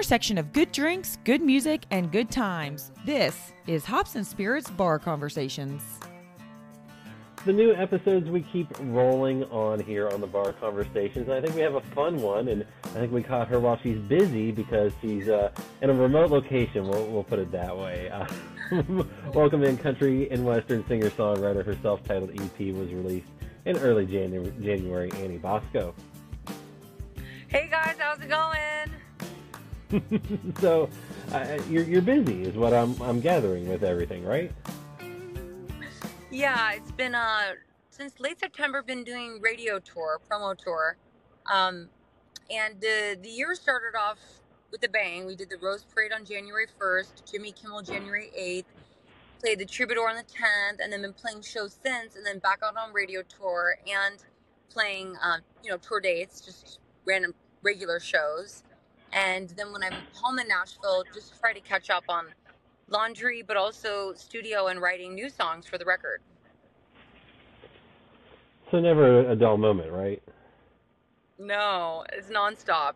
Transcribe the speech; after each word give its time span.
intersection 0.00 0.38
of 0.38 0.50
good 0.54 0.72
drinks, 0.72 1.18
good 1.24 1.42
music, 1.42 1.82
and 1.90 2.10
good 2.10 2.30
times. 2.30 2.90
This 3.04 3.52
is 3.66 3.84
Hops 3.84 4.14
and 4.16 4.26
Spirits 4.26 4.70
Bar 4.70 4.98
Conversations. 4.98 5.82
The 7.44 7.52
new 7.52 7.74
episodes 7.74 8.30
we 8.30 8.40
keep 8.40 8.66
rolling 8.84 9.44
on 9.44 9.78
here 9.78 10.08
on 10.08 10.22
the 10.22 10.26
Bar 10.26 10.54
Conversations. 10.54 11.28
And 11.28 11.32
I 11.32 11.42
think 11.42 11.54
we 11.54 11.60
have 11.60 11.74
a 11.74 11.82
fun 11.94 12.16
one, 12.16 12.48
and 12.48 12.64
I 12.82 12.88
think 12.88 13.12
we 13.12 13.22
caught 13.22 13.48
her 13.48 13.60
while 13.60 13.78
she's 13.82 13.98
busy 13.98 14.50
because 14.50 14.90
she's 15.02 15.28
uh, 15.28 15.50
in 15.82 15.90
a 15.90 15.92
remote 15.92 16.30
location. 16.30 16.88
We'll, 16.88 17.06
we'll 17.08 17.24
put 17.24 17.38
it 17.38 17.52
that 17.52 17.76
way. 17.76 18.10
Uh, 18.70 19.04
welcome 19.34 19.64
in 19.64 19.76
country 19.76 20.30
and 20.30 20.46
western 20.46 20.86
singer 20.86 21.10
songwriter. 21.10 21.66
Her 21.66 21.76
self 21.82 22.04
titled 22.04 22.30
EP 22.40 22.72
was 22.72 22.88
released 22.92 23.26
in 23.64 23.76
early 23.78 24.06
January. 24.06 24.54
January 24.62 25.10
Annie 25.16 25.40
Bosko. 25.40 25.92
Hey 27.48 27.66
guys, 27.68 27.96
how's 27.98 28.20
it 28.20 28.28
going? 28.28 28.99
so 30.60 30.88
uh, 31.32 31.58
you're 31.68 31.84
you're 31.84 32.02
busy, 32.02 32.42
is 32.42 32.54
what 32.54 32.72
I'm 32.72 33.00
I'm 33.02 33.20
gathering 33.20 33.68
with 33.68 33.82
everything, 33.82 34.24
right? 34.24 34.52
Yeah, 36.30 36.72
it's 36.72 36.92
been 36.92 37.14
uh 37.14 37.52
since 37.90 38.20
late 38.20 38.38
September. 38.38 38.82
Been 38.82 39.04
doing 39.04 39.40
radio 39.40 39.78
tour, 39.78 40.20
promo 40.30 40.56
tour, 40.56 40.96
um, 41.50 41.88
and 42.50 42.80
the 42.80 43.18
the 43.20 43.28
year 43.28 43.54
started 43.54 43.96
off 43.98 44.18
with 44.70 44.84
a 44.84 44.88
bang. 44.88 45.26
We 45.26 45.34
did 45.34 45.50
the 45.50 45.58
Rose 45.58 45.84
Parade 45.92 46.12
on 46.12 46.24
January 46.24 46.66
first, 46.78 47.30
Jimmy 47.30 47.52
Kimmel 47.52 47.82
January 47.82 48.30
eighth, 48.36 48.68
played 49.40 49.58
the 49.58 49.66
Troubadour 49.66 50.08
on 50.08 50.16
the 50.16 50.22
tenth, 50.22 50.80
and 50.80 50.92
then 50.92 51.02
been 51.02 51.12
playing 51.12 51.42
shows 51.42 51.76
since, 51.82 52.14
and 52.14 52.24
then 52.24 52.38
back 52.38 52.60
out 52.64 52.76
on 52.76 52.92
radio 52.92 53.22
tour 53.22 53.76
and 53.88 54.22
playing 54.70 55.16
um, 55.20 55.40
you 55.64 55.70
know 55.70 55.78
tour 55.78 56.00
dates, 56.00 56.40
just 56.40 56.78
random 57.04 57.34
regular 57.62 57.98
shows. 57.98 58.62
And 59.12 59.50
then 59.50 59.72
when 59.72 59.82
I'm 59.82 60.02
home 60.14 60.38
in 60.38 60.48
Nashville, 60.48 61.04
just 61.12 61.38
try 61.40 61.52
to 61.52 61.60
catch 61.60 61.90
up 61.90 62.04
on 62.08 62.26
laundry, 62.88 63.42
but 63.42 63.56
also 63.56 64.12
studio 64.14 64.68
and 64.68 64.80
writing 64.80 65.14
new 65.14 65.28
songs 65.28 65.66
for 65.66 65.78
the 65.78 65.84
record. 65.84 66.20
So 68.70 68.78
never 68.78 69.28
a 69.28 69.34
dull 69.34 69.56
moment, 69.56 69.90
right? 69.90 70.22
No, 71.38 72.04
it's 72.12 72.28
nonstop. 72.28 72.94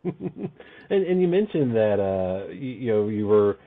and 0.04 0.50
and 0.90 1.20
you 1.20 1.28
mentioned 1.28 1.74
that 1.74 1.98
uh 2.00 2.48
you, 2.50 2.68
you 2.68 2.92
know 2.92 3.08
you 3.08 3.26
were 3.26 3.58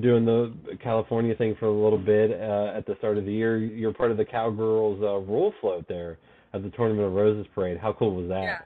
doing 0.00 0.24
the 0.24 0.52
California 0.82 1.34
thing 1.34 1.54
for 1.58 1.66
a 1.66 1.72
little 1.72 1.98
bit 1.98 2.30
uh, 2.30 2.72
at 2.74 2.86
the 2.86 2.94
start 2.98 3.18
of 3.18 3.26
the 3.26 3.32
year. 3.32 3.58
You're 3.58 3.92
part 3.92 4.10
of 4.10 4.16
the 4.16 4.24
Cowgirls 4.24 5.00
uh, 5.02 5.18
roll 5.18 5.52
float 5.60 5.86
there 5.88 6.18
at 6.54 6.62
the 6.62 6.70
Tournament 6.70 7.06
of 7.06 7.12
Roses 7.12 7.46
parade. 7.54 7.78
How 7.78 7.92
cool 7.92 8.14
was 8.14 8.28
that? 8.28 8.42
Yeah. 8.42 8.58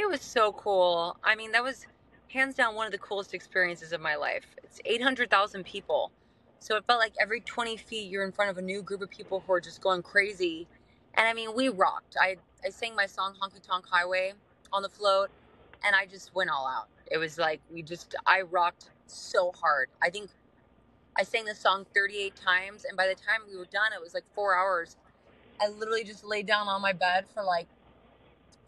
It 0.00 0.08
was 0.08 0.22
so 0.22 0.52
cool. 0.52 1.18
I 1.22 1.34
mean, 1.34 1.52
that 1.52 1.62
was 1.62 1.86
hands 2.28 2.54
down 2.54 2.74
one 2.74 2.86
of 2.86 2.92
the 2.92 2.96
coolest 2.96 3.34
experiences 3.34 3.92
of 3.92 4.00
my 4.00 4.16
life. 4.16 4.46
It's 4.64 4.80
800,000 4.86 5.62
people. 5.62 6.10
So 6.58 6.74
it 6.76 6.86
felt 6.86 7.00
like 7.00 7.12
every 7.20 7.40
20 7.40 7.76
feet 7.76 8.10
you're 8.10 8.24
in 8.24 8.32
front 8.32 8.50
of 8.50 8.56
a 8.56 8.62
new 8.62 8.80
group 8.80 9.02
of 9.02 9.10
people 9.10 9.44
who 9.46 9.52
are 9.52 9.60
just 9.60 9.82
going 9.82 10.00
crazy. 10.00 10.66
And 11.12 11.28
I 11.28 11.34
mean, 11.34 11.54
we 11.54 11.68
rocked. 11.68 12.16
I, 12.18 12.36
I 12.64 12.70
sang 12.70 12.96
my 12.96 13.04
song 13.04 13.34
Honky 13.42 13.60
Tonk 13.60 13.84
Highway 13.86 14.32
on 14.72 14.80
the 14.80 14.88
float 14.88 15.28
and 15.84 15.94
I 15.94 16.06
just 16.06 16.34
went 16.34 16.48
all 16.48 16.66
out. 16.66 16.88
It 17.10 17.18
was 17.18 17.36
like 17.36 17.60
we 17.70 17.82
just, 17.82 18.14
I 18.26 18.40
rocked 18.40 18.88
so 19.06 19.52
hard. 19.60 19.90
I 20.02 20.08
think 20.08 20.30
I 21.14 21.24
sang 21.24 21.44
the 21.44 21.54
song 21.54 21.84
38 21.94 22.34
times. 22.36 22.86
And 22.86 22.96
by 22.96 23.06
the 23.06 23.14
time 23.14 23.42
we 23.46 23.54
were 23.58 23.68
done, 23.70 23.92
it 23.94 24.00
was 24.02 24.14
like 24.14 24.24
four 24.34 24.56
hours. 24.56 24.96
I 25.60 25.68
literally 25.68 26.04
just 26.04 26.24
laid 26.24 26.46
down 26.46 26.68
on 26.68 26.80
my 26.80 26.94
bed 26.94 27.26
for 27.34 27.42
like 27.42 27.68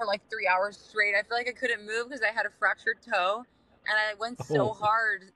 for 0.02 0.06
like 0.06 0.22
three 0.28 0.48
hours 0.48 0.76
straight. 0.78 1.14
I 1.14 1.22
feel 1.22 1.36
like 1.36 1.48
I 1.48 1.52
couldn't 1.52 1.86
move 1.86 2.08
because 2.08 2.22
I 2.22 2.32
had 2.32 2.44
a 2.46 2.50
fractured 2.58 2.98
toe, 3.08 3.44
and 3.86 3.96
I 3.96 4.14
went 4.18 4.42
so 4.44 4.70
Oh. 4.70 4.72
hard. 4.74 5.32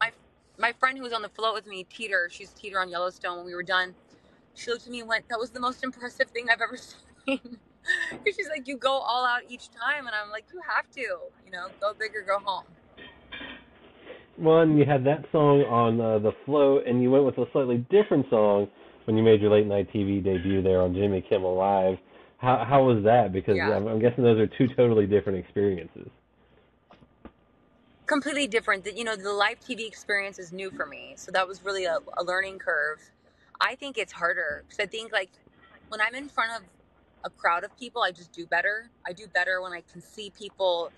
My 0.00 0.12
my 0.58 0.72
friend 0.72 0.96
who 0.96 1.04
was 1.04 1.12
on 1.12 1.22
the 1.22 1.28
float 1.28 1.54
with 1.54 1.66
me, 1.66 1.84
Teeter, 1.84 2.28
she's 2.30 2.52
Teeter 2.54 2.80
on 2.80 2.88
Yellowstone. 2.88 3.36
When 3.38 3.46
we 3.46 3.54
were 3.54 3.62
done, 3.62 3.96
she 4.54 4.70
looked 4.70 4.86
at 4.86 4.90
me 4.92 5.00
and 5.00 5.08
went, 5.08 5.28
"That 5.28 5.38
was 5.38 5.50
the 5.50 5.60
most 5.60 5.84
impressive 5.84 6.30
thing 6.30 6.48
I've 6.50 6.60
ever 6.62 6.76
seen." 7.26 7.60
'Cause 8.24 8.34
she's 8.36 8.48
like, 8.48 8.66
"You 8.66 8.76
go 8.78 8.92
all 8.92 9.26
out 9.26 9.42
each 9.48 9.70
time," 9.70 10.06
and 10.06 10.16
I'm 10.16 10.30
like, 10.30 10.46
"You 10.52 10.60
have 10.66 10.90
to, 10.92 11.00
you 11.44 11.50
know, 11.50 11.68
go 11.80 11.92
big 11.92 12.16
or 12.16 12.22
go 12.22 12.38
home." 12.38 12.64
One, 14.36 14.78
you 14.78 14.86
had 14.86 15.04
that 15.04 15.26
song 15.32 15.62
on 15.64 16.00
uh, 16.00 16.18
the 16.18 16.32
float, 16.46 16.86
and 16.86 17.02
you 17.02 17.10
went 17.10 17.24
with 17.24 17.36
a 17.38 17.46
slightly 17.52 17.78
different 17.90 18.26
song 18.30 18.68
when 19.04 19.16
you 19.18 19.22
made 19.22 19.40
your 19.42 19.50
late 19.50 19.66
night 19.66 19.88
TV 19.92 20.22
debut 20.24 20.62
there 20.62 20.80
on 20.80 20.94
Jimmy 20.94 21.20
Kimmel 21.28 21.54
Live. 21.56 21.98
How 22.40 22.64
how 22.64 22.84
was 22.84 23.04
that? 23.04 23.32
Because 23.32 23.56
Yeah. 23.56 23.76
I'm, 23.76 23.86
I'm 23.86 23.98
guessing 24.00 24.24
those 24.24 24.38
are 24.38 24.46
two 24.46 24.68
totally 24.68 25.06
different 25.06 25.38
experiences. 25.38 26.08
completely 28.10 28.48
different. 28.48 28.84
You 28.96 29.04
know, 29.04 29.14
the 29.14 29.32
live 29.32 29.60
TV 29.60 29.86
experience 29.86 30.40
is 30.40 30.52
new 30.52 30.68
for 30.72 30.84
me, 30.84 31.14
so 31.16 31.30
that 31.30 31.46
was 31.46 31.64
really 31.64 31.84
a, 31.84 31.98
a 32.18 32.24
learning 32.24 32.58
curve. 32.58 33.00
I 33.60 33.76
think 33.76 33.96
it's 33.96 34.12
harder 34.12 34.64
because 34.66 34.82
I 34.82 34.86
think 34.86 35.12
like 35.12 35.30
when 35.88 36.00
I'm 36.00 36.16
in 36.16 36.28
front 36.28 36.50
of 36.56 36.62
a 37.22 37.30
crowd 37.30 37.62
of 37.62 37.76
people, 37.78 38.02
I 38.02 38.10
just 38.10 38.32
do 38.32 38.46
better. 38.46 38.90
I 39.06 39.12
do 39.12 39.28
better 39.28 39.62
when 39.62 39.72
I 39.72 39.82
can 39.92 40.02
see 40.02 40.32
people, 40.36 40.90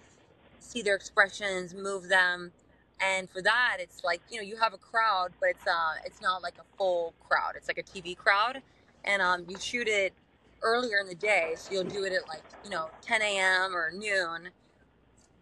see 0.59 0.81
their 0.81 0.95
expressions, 0.95 1.75
move 1.75 2.09
them, 2.09 2.53
and 2.99 3.29
for 3.29 3.43
that, 3.43 3.77
it's 3.79 4.03
like 4.03 4.23
you 4.31 4.39
know 4.39 4.43
you 4.43 4.57
have 4.57 4.73
a 4.73 4.79
crowd, 4.79 5.33
but 5.39 5.51
it's 5.51 5.67
uh 5.67 5.95
it's 6.07 6.23
not 6.23 6.43
like 6.43 6.55
a 6.59 6.77
full 6.79 7.13
crowd. 7.29 7.57
It's 7.57 7.69
like 7.69 7.79
a 7.79 7.83
TV 7.83 8.17
crowd, 8.17 8.63
and 9.05 9.21
um 9.21 9.45
you 9.49 9.59
shoot 9.59 9.87
it 9.87 10.15
earlier 10.63 10.99
in 10.99 11.09
the 11.09 11.15
day, 11.15 11.55
so 11.57 11.73
you'll 11.73 11.85
do 11.85 12.05
it 12.05 12.13
at 12.13 12.29
like 12.29 12.43
you 12.65 12.71
know 12.71 12.91
10 13.03 13.23
a.m. 13.23 13.75
or 13.75 13.93
noon 13.93 14.51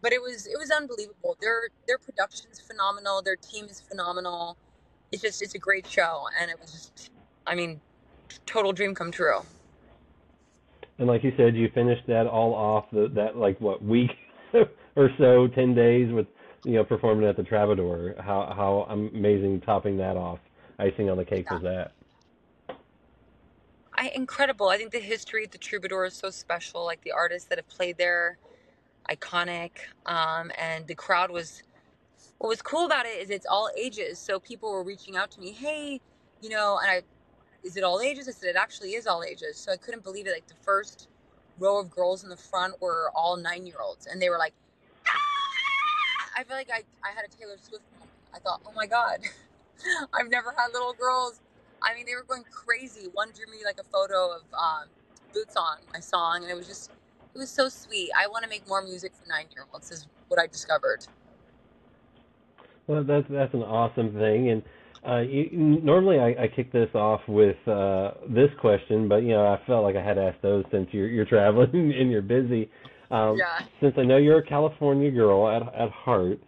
but 0.02 0.12
it 0.12 0.20
was 0.20 0.46
it 0.46 0.58
was 0.58 0.70
unbelievable. 0.70 1.36
Their 1.40 1.68
their 1.86 1.98
production's 1.98 2.60
phenomenal. 2.60 3.22
Their 3.22 3.36
team 3.36 3.66
is 3.66 3.80
phenomenal. 3.80 4.56
It's 5.12 5.22
just 5.22 5.42
it's 5.42 5.54
a 5.54 5.58
great 5.58 5.86
show, 5.86 6.24
and 6.40 6.50
it 6.50 6.58
was 6.60 6.72
just 6.72 7.10
I 7.46 7.54
mean, 7.54 7.80
total 8.46 8.72
dream 8.72 8.94
come 8.94 9.10
true. 9.10 9.40
And 10.98 11.08
like 11.08 11.24
you 11.24 11.32
said, 11.36 11.56
you 11.56 11.70
finished 11.74 12.06
that 12.08 12.26
all 12.26 12.54
off 12.54 12.84
the, 12.92 13.10
that 13.14 13.36
like 13.36 13.60
what 13.60 13.82
week 13.82 14.10
or 14.96 15.10
so, 15.18 15.48
ten 15.48 15.74
days 15.74 16.12
with 16.12 16.26
you 16.64 16.74
know 16.74 16.84
performing 16.84 17.28
at 17.28 17.36
the 17.36 17.42
Troubadour. 17.42 18.14
How 18.18 18.52
how 18.54 18.86
amazing 18.90 19.60
topping 19.62 19.96
that 19.98 20.16
off. 20.16 20.38
Icing 20.78 21.10
on 21.10 21.18
the 21.18 21.24
cake 21.24 21.50
was 21.50 21.62
that. 21.62 21.92
I 24.00 24.10
incredible. 24.14 24.70
I 24.70 24.78
think 24.78 24.92
the 24.92 25.00
history 25.00 25.44
of 25.44 25.50
the 25.50 25.58
Troubadour 25.58 26.06
is 26.06 26.14
so 26.14 26.30
special. 26.30 26.86
Like 26.86 27.02
the 27.02 27.12
artists 27.12 27.48
that 27.50 27.58
have 27.58 27.68
played 27.68 27.98
there, 27.98 28.38
iconic. 29.10 29.72
Um, 30.06 30.50
and 30.58 30.86
the 30.86 30.94
crowd 30.96 31.30
was. 31.30 31.62
What 32.38 32.48
was 32.48 32.62
cool 32.62 32.86
about 32.86 33.04
it 33.06 33.22
is 33.22 33.30
it's 33.30 33.46
all 33.46 33.70
ages. 33.76 34.18
So 34.18 34.40
people 34.40 34.72
were 34.72 34.82
reaching 34.82 35.16
out 35.16 35.30
to 35.32 35.40
me, 35.40 35.52
hey, 35.52 36.00
you 36.40 36.48
know, 36.48 36.78
and 36.82 36.90
I, 36.90 37.02
is 37.62 37.76
it 37.76 37.84
all 37.84 38.00
ages? 38.00 38.28
I 38.28 38.32
said 38.32 38.48
it 38.50 38.56
actually 38.56 38.92
is 38.94 39.06
all 39.06 39.22
ages. 39.22 39.58
So 39.58 39.72
I 39.72 39.76
couldn't 39.76 40.04
believe 40.04 40.26
it. 40.26 40.32
Like 40.32 40.46
the 40.46 40.54
first 40.62 41.08
row 41.58 41.78
of 41.78 41.90
girls 41.90 42.24
in 42.24 42.30
the 42.30 42.38
front 42.38 42.80
were 42.80 43.12
all 43.14 43.36
nine 43.36 43.66
year 43.66 43.76
olds, 43.82 44.06
and 44.06 44.22
they 44.22 44.30
were 44.30 44.38
like, 44.38 44.54
"Ah!" 45.06 46.30
I 46.38 46.44
feel 46.44 46.56
like 46.56 46.70
I, 46.72 46.84
I 47.04 47.12
had 47.14 47.26
a 47.26 47.28
Taylor 47.28 47.56
Swift 47.58 47.84
moment. 47.92 48.10
I 48.34 48.38
thought, 48.38 48.62
oh 48.66 48.72
my 48.74 48.86
god, 48.86 49.20
I've 50.14 50.30
never 50.30 50.54
had 50.56 50.72
little 50.72 50.94
girls. 50.94 51.40
I 51.82 51.94
mean, 51.94 52.06
they 52.06 52.14
were 52.14 52.24
going 52.24 52.44
crazy. 52.50 53.08
One 53.12 53.28
drew 53.34 53.46
me 53.46 53.64
like 53.64 53.78
a 53.80 53.84
photo 53.84 54.36
of 54.36 54.42
um, 54.54 54.88
Boots 55.32 55.56
on 55.56 55.78
my 55.92 56.00
song, 56.00 56.42
and 56.42 56.50
it 56.50 56.56
was 56.56 56.66
just, 56.66 56.90
it 57.34 57.38
was 57.38 57.50
so 57.50 57.68
sweet. 57.68 58.10
I 58.18 58.26
want 58.26 58.42
to 58.42 58.50
make 58.50 58.66
more 58.68 58.82
music 58.82 59.12
for 59.14 59.28
nine 59.28 59.46
year 59.54 59.64
olds, 59.72 59.90
is 59.90 60.06
what 60.28 60.40
I 60.40 60.46
discovered. 60.46 61.06
Well, 62.86 63.04
that's 63.04 63.26
that's 63.30 63.54
an 63.54 63.62
awesome 63.62 64.12
thing, 64.14 64.50
and 64.50 64.62
uh, 65.08 65.20
you, 65.20 65.48
normally 65.52 66.18
I, 66.18 66.44
I 66.44 66.48
kick 66.48 66.72
this 66.72 66.88
off 66.94 67.20
with 67.28 67.56
uh, 67.68 68.12
this 68.28 68.50
question, 68.60 69.08
but 69.08 69.18
you 69.18 69.28
know 69.28 69.46
I 69.46 69.60
felt 69.66 69.84
like 69.84 69.96
I 69.96 70.04
had 70.04 70.14
to 70.14 70.22
ask 70.22 70.40
those 70.42 70.64
since 70.72 70.88
you're 70.90 71.06
you're 71.06 71.24
traveling 71.24 71.70
and 71.98 72.10
you're 72.10 72.22
busy. 72.22 72.68
Um, 73.10 73.36
Yeah. 73.38 73.66
Since 73.80 73.94
I 73.96 74.02
know 74.02 74.16
you're 74.16 74.38
a 74.38 74.46
California 74.46 75.10
girl 75.10 75.48
at 75.48 75.62
at 75.74 75.90
heart, 75.90 76.40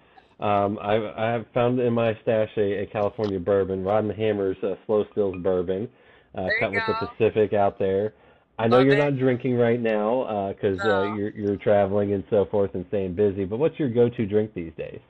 um, 0.43 0.79
I 0.81 0.97
I 1.17 1.33
have 1.33 1.47
found 1.55 1.79
in 1.81 1.93
my 1.93 2.19
stash 2.23 2.51
a, 2.57 2.83
a 2.83 2.87
California 2.87 3.39
bourbon, 3.39 3.85
Rod 3.85 4.05
and 4.05 4.13
Hammer's 4.13 4.57
uh, 4.63 4.75
SLO 4.87 5.05
Stills 5.13 5.37
bourbon, 5.43 5.89
uh, 6.35 6.49
cut 6.61 6.73
with 6.73 6.83
the. 6.87 7.07
Pacific 7.07 7.53
out 7.53 7.79
there. 7.79 8.13
I 8.59 8.67
know 8.69 8.79
Love 8.79 8.87
you're 8.87 8.97
it. 8.97 9.13
not 9.13 9.19
drinking 9.19 9.55
right 9.55 9.81
now 9.81 10.53
because 10.53 10.79
uh, 10.81 10.85
No. 10.85 11.17
you're 11.17 11.31
you're 11.31 11.57
traveling 11.57 12.13
and 12.13 12.25
so 12.29 12.47
forth 12.51 12.75
and 12.75 12.85
staying 12.89 13.15
busy. 13.15 13.45
But 13.45 13.59
what's 13.59 13.79
your 13.79 13.89
go-to 13.89 14.27
drink 14.27 14.53
these 14.55 14.73
days? 14.77 15.01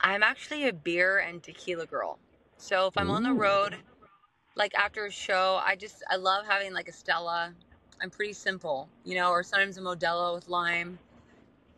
I'm 0.00 0.22
actually 0.22 0.68
a 0.68 0.72
beer 0.72 1.18
and 1.18 1.42
tequila 1.42 1.86
girl. 1.86 2.18
So 2.56 2.86
if 2.86 2.96
I'm 2.96 3.10
on 3.10 3.22
the 3.22 3.32
road, 3.32 3.76
like 4.56 4.74
after 4.74 5.06
a 5.06 5.10
show, 5.10 5.60
I 5.64 5.76
just 5.76 6.02
I 6.10 6.16
love 6.16 6.46
having 6.46 6.72
like 6.72 6.88
a 6.88 6.92
Stella. 6.92 7.54
I'm 8.00 8.10
pretty 8.10 8.32
simple, 8.32 8.88
you 9.04 9.16
know, 9.16 9.30
or 9.30 9.42
sometimes 9.42 9.76
a 9.76 9.80
Modelo 9.80 10.34
with 10.34 10.48
lime. 10.48 10.98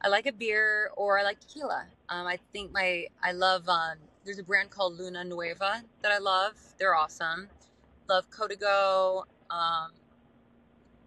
I 0.03 0.09
like 0.09 0.27
a 0.27 0.33
beer 0.33 0.91
or 0.97 1.19
I 1.19 1.23
like 1.23 1.41
tequila. 1.41 1.85
Um, 2.09 2.27
I 2.27 2.39
think 2.53 2.73
my 2.73 3.07
I 3.23 3.33
love 3.33 3.69
um, 3.69 3.99
there's 4.25 4.39
a 4.39 4.43
brand 4.43 4.71
called 4.71 4.99
Luna 4.99 5.25
Nueva 5.25 5.83
that 6.03 6.13
I 6.13 6.19
love. 6.19 6.53
They're 6.79 6.95
awesome. 6.95 7.49
Love 8.09 8.25
Codigo. 8.31 9.25
Um, 9.51 9.91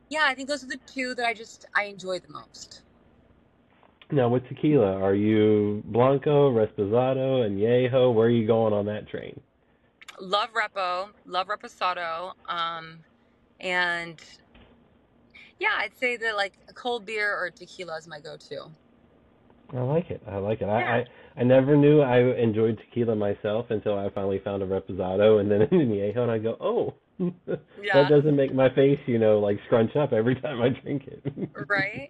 yeah, 0.10 0.26
I 0.26 0.36
think 0.36 0.48
those 0.48 0.64
are 0.64 0.68
the 0.68 0.80
two 0.86 1.16
that 1.16 1.26
I 1.26 1.34
just 1.34 1.66
I 1.76 1.86
enjoy 1.86 2.20
the 2.20 2.32
most. 2.32 2.82
Now 4.12 4.30
with 4.30 4.48
tequila, 4.48 5.02
are 5.02 5.16
you 5.16 5.82
Blanco, 5.86 6.52
Reposado, 6.52 7.46
and 7.46 7.60
Añejo? 7.60 8.14
Where 8.14 8.28
are 8.28 8.30
you 8.30 8.46
going 8.46 8.74
on 8.74 8.86
that 8.86 9.08
train? 9.08 9.40
Love 10.20 10.50
Repo, 10.54 11.10
love 11.26 11.48
Reposado, 11.48 12.34
um, 12.48 13.00
and 13.60 14.22
yeah, 15.60 15.70
I'd 15.78 15.98
say 15.98 16.18
that 16.18 16.36
like 16.36 16.54
a 16.70 16.74
cold 16.74 17.06
beer 17.06 17.36
or 17.36 17.50
tequila 17.50 17.98
is 17.98 18.08
my 18.08 18.20
go-to. 18.20 18.70
I 19.76 19.82
like 19.82 20.10
it. 20.12 20.22
I 20.30 20.38
like 20.38 20.62
it. 20.62 20.68
Yeah. 20.68 20.74
I, 20.76 20.98
I 20.98 21.06
I 21.42 21.44
never 21.44 21.76
knew 21.76 22.02
I 22.02 22.20
enjoyed 22.40 22.78
tequila 22.78 23.16
myself 23.16 23.68
until 23.70 23.98
I 23.98 24.10
finally 24.12 24.40
found 24.44 24.62
a 24.62 24.68
Reposado 24.68 25.40
and 25.42 25.50
then 25.50 25.62
an 25.64 25.68
Añejo, 25.70 26.18
and 26.20 26.32
I 26.32 26.38
go, 26.38 26.58
oh, 26.62 26.94
Yeah. 27.82 27.94
that 27.94 28.10
doesn't 28.10 28.36
make 28.36 28.54
my 28.54 28.70
face, 28.74 29.00
you 29.08 29.18
know, 29.18 29.40
like 29.40 29.58
scrunch 29.66 29.96
up 29.96 30.14
every 30.14 30.36
time 30.40 30.62
I 30.62 30.70
drink 30.70 31.04
it. 31.08 31.24
Right? 31.68 32.10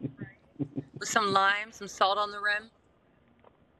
With 0.99 1.07
some 1.09 1.31
lime, 1.33 1.71
some 1.71 1.87
salt 1.87 2.17
on 2.17 2.31
the 2.31 2.39
rim. 2.39 2.69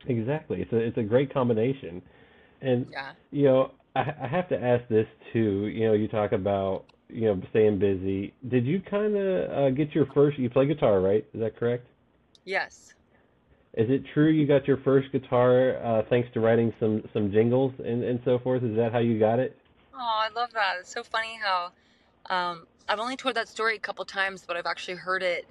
Exactly. 0.08 0.62
It's 0.62 0.72
a 0.74 0.78
it's 0.78 0.98
a 0.98 1.04
great 1.04 1.34
combination, 1.34 2.02
and 2.62 2.86
Yeah. 2.92 3.12
you 3.32 3.46
know 3.46 3.72
I 3.96 4.02
I 4.24 4.28
have 4.28 4.50
to 4.50 4.62
ask 4.62 4.88
this 4.90 5.08
too. 5.32 5.68
You 5.68 5.88
know, 5.88 5.94
you 5.94 6.08
talk 6.10 6.32
about 6.34 6.86
you 7.10 7.22
know 7.28 7.42
staying 7.52 7.80
busy. 7.80 8.34
Did 8.50 8.66
you 8.66 8.82
kind 8.82 9.16
of 9.16 9.52
uh, 9.52 9.70
get 9.70 9.94
your 9.96 10.08
first? 10.14 10.38
You 10.40 10.50
play 10.50 10.66
guitar, 10.66 11.00
right? 11.00 11.26
Is 11.34 11.40
that 11.40 11.56
correct? 11.56 11.88
Yes. 12.44 12.94
Is 13.76 13.90
it 13.90 14.04
true 14.14 14.30
you 14.30 14.46
got 14.46 14.68
your 14.68 14.78
first 14.78 15.12
guitar 15.12 15.78
uh, 15.84 16.04
thanks 16.10 16.30
to 16.34 16.40
writing 16.40 16.72
some 16.80 17.02
some 17.12 17.32
jingles 17.32 17.74
and 17.84 18.04
and 18.04 18.20
so 18.24 18.38
forth? 18.40 18.64
Is 18.64 18.76
that 18.76 18.92
how 18.92 19.00
you 19.00 19.18
got 19.20 19.40
it? 19.40 19.58
Oh, 19.94 19.98
I 20.00 20.30
love 20.36 20.52
that. 20.54 20.76
It's 20.80 20.94
so 20.94 21.04
funny 21.04 21.40
how 21.42 21.72
um, 22.30 22.68
I've 22.88 23.00
only 23.00 23.16
told 23.16 23.36
that 23.36 23.48
story 23.48 23.76
a 23.76 23.80
couple 23.80 24.06
times, 24.06 24.44
but 24.48 24.58
I've 24.58 24.68
actually 24.68 24.98
heard 24.98 25.24
it. 25.24 25.48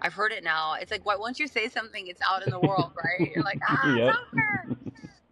I've 0.00 0.14
heard 0.14 0.32
it 0.32 0.42
now. 0.42 0.74
It's 0.74 0.90
like 0.90 1.06
what 1.06 1.20
once 1.20 1.38
you 1.38 1.46
say 1.46 1.68
something, 1.68 2.08
it's 2.08 2.20
out 2.28 2.42
in 2.42 2.50
the 2.50 2.58
world, 2.58 2.92
right? 2.96 3.30
You're 3.32 3.44
like, 3.44 3.60
ah, 3.68 3.96
Yep. 3.96 4.14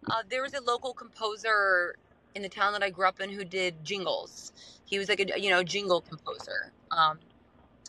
Uh, 0.09 0.23
there 0.29 0.41
was 0.41 0.53
a 0.53 0.61
local 0.61 0.93
composer 0.93 1.95
in 2.33 2.41
the 2.41 2.49
town 2.49 2.71
that 2.73 2.81
I 2.83 2.89
grew 2.89 3.07
up 3.07 3.19
in 3.19 3.29
who 3.29 3.43
did 3.43 3.83
jingles. 3.83 4.53
He 4.85 4.97
was 4.97 5.09
like 5.09 5.19
a 5.19 5.39
you 5.39 5.49
know 5.49 5.63
jingle 5.63 6.01
composer. 6.01 6.71
Um, 6.91 7.19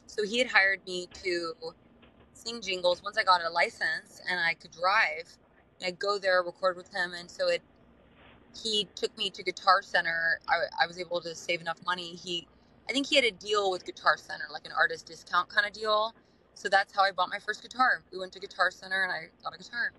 so 0.06 0.24
he 0.24 0.38
had 0.38 0.48
hired 0.48 0.80
me 0.86 1.08
to 1.22 1.54
sing 2.32 2.60
jingles 2.60 3.02
once 3.02 3.16
I 3.18 3.24
got 3.24 3.42
a 3.42 3.50
license 3.50 4.20
and 4.28 4.40
I 4.40 4.54
could 4.54 4.72
drive. 4.72 5.28
I'd 5.84 5.98
go 5.98 6.18
there, 6.18 6.42
record 6.42 6.76
with 6.76 6.92
him, 6.92 7.12
and 7.18 7.30
so 7.30 7.48
it. 7.48 7.62
He 8.62 8.86
took 8.94 9.16
me 9.16 9.30
to 9.30 9.42
Guitar 9.42 9.80
Center. 9.82 10.38
I, 10.46 10.84
I 10.84 10.86
was 10.86 10.98
able 10.98 11.20
to 11.22 11.34
save 11.34 11.62
enough 11.62 11.78
money. 11.86 12.14
He, 12.14 12.46
I 12.88 12.92
think 12.92 13.06
he 13.06 13.16
had 13.16 13.24
a 13.24 13.30
deal 13.30 13.70
with 13.70 13.86
Guitar 13.86 14.18
Center, 14.18 14.44
like 14.52 14.66
an 14.66 14.72
artist 14.76 15.06
discount 15.06 15.48
kind 15.48 15.66
of 15.66 15.72
deal. 15.72 16.14
So 16.54 16.68
that's 16.68 16.94
how 16.94 17.02
I 17.02 17.12
bought 17.12 17.30
my 17.30 17.38
first 17.38 17.62
guitar. 17.62 18.02
We 18.12 18.18
went 18.18 18.32
to 18.32 18.40
Guitar 18.40 18.70
Center 18.70 19.04
and 19.04 19.10
I 19.10 19.28
got 19.42 19.54
a 19.54 19.58
guitar. 19.58 19.92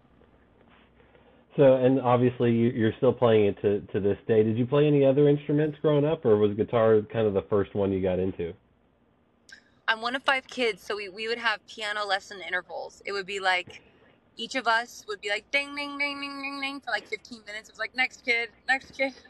So 1.55 1.75
and 1.75 1.99
obviously 2.01 2.51
you, 2.51 2.69
you're 2.69 2.93
still 2.97 3.13
playing 3.13 3.45
it 3.45 3.61
to 3.61 3.81
to 3.93 3.99
this 3.99 4.17
day. 4.27 4.43
Did 4.43 4.57
you 4.57 4.65
play 4.65 4.87
any 4.87 5.05
other 5.05 5.29
instruments 5.29 5.77
growing 5.81 6.05
up, 6.05 6.25
or 6.25 6.37
was 6.37 6.55
guitar 6.55 7.01
kind 7.11 7.27
of 7.27 7.33
the 7.33 7.43
first 7.49 7.75
one 7.75 7.91
you 7.91 8.01
got 8.01 8.19
into? 8.19 8.53
I'm 9.87 10.01
one 10.01 10.15
of 10.15 10.23
five 10.23 10.47
kids, 10.47 10.81
so 10.81 10.95
we, 10.95 11.09
we 11.09 11.27
would 11.27 11.37
have 11.37 11.65
piano 11.67 12.05
lesson 12.05 12.39
intervals. 12.45 13.01
It 13.05 13.11
would 13.11 13.25
be 13.25 13.39
like 13.39 13.81
each 14.37 14.55
of 14.55 14.67
us 14.67 15.03
would 15.07 15.21
be 15.21 15.29
like 15.29 15.49
ding 15.51 15.75
ding 15.75 15.97
ding 15.97 16.19
ding 16.21 16.41
ding 16.41 16.61
ding 16.61 16.79
for 16.79 16.91
like 16.91 17.07
15 17.07 17.41
minutes. 17.45 17.69
It 17.69 17.73
was 17.73 17.79
like 17.79 17.95
next 17.95 18.25
kid, 18.25 18.49
next 18.67 18.91
kid. 18.91 19.13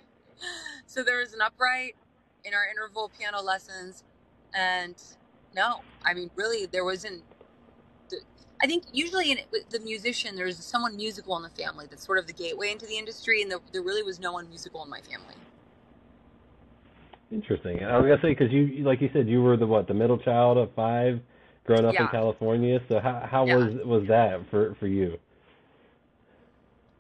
So 0.87 1.03
there 1.03 1.19
was 1.19 1.33
an 1.33 1.41
upright 1.41 1.95
in 2.43 2.53
our 2.53 2.67
interval 2.69 3.09
piano 3.17 3.41
lessons, 3.41 4.03
and 4.53 4.95
no, 5.55 5.81
I 6.03 6.13
mean 6.13 6.31
really 6.35 6.65
there 6.65 6.83
wasn't. 6.83 7.23
I 8.61 8.67
think 8.67 8.83
usually 8.91 9.31
in 9.31 9.39
the 9.69 9.79
musician, 9.79 10.35
there's 10.35 10.63
someone 10.63 10.97
musical 10.97 11.37
in 11.37 11.43
the 11.43 11.49
family 11.49 11.87
that's 11.89 12.05
sort 12.05 12.17
of 12.17 12.27
the 12.27 12.33
gateway 12.33 12.71
into 12.71 12.85
the 12.85 12.97
industry, 12.97 13.41
and 13.41 13.49
there, 13.49 13.59
there 13.71 13.81
really 13.81 14.03
was 14.03 14.19
no 14.19 14.33
one 14.33 14.49
musical 14.49 14.83
in 14.83 14.89
my 14.89 15.01
family. 15.01 15.35
Interesting. 17.33 17.83
I 17.83 17.97
was 17.97 18.07
gonna 18.07 18.21
say 18.21 18.29
because 18.35 18.51
you, 18.53 18.83
like 18.83 19.01
you 19.01 19.09
said, 19.11 19.27
you 19.27 19.41
were 19.41 19.57
the 19.57 19.65
what, 19.65 19.87
the 19.87 19.93
middle 19.93 20.19
child 20.19 20.57
of 20.57 20.69
five, 20.75 21.19
growing 21.65 21.85
up 21.85 21.95
in 21.99 22.07
California. 22.09 22.79
So 22.89 22.99
how 22.99 23.27
how 23.29 23.45
Yeah. 23.45 23.55
was 23.57 23.85
was 23.85 24.07
that 24.07 24.47
for 24.51 24.75
for 24.75 24.85
you? 24.85 25.17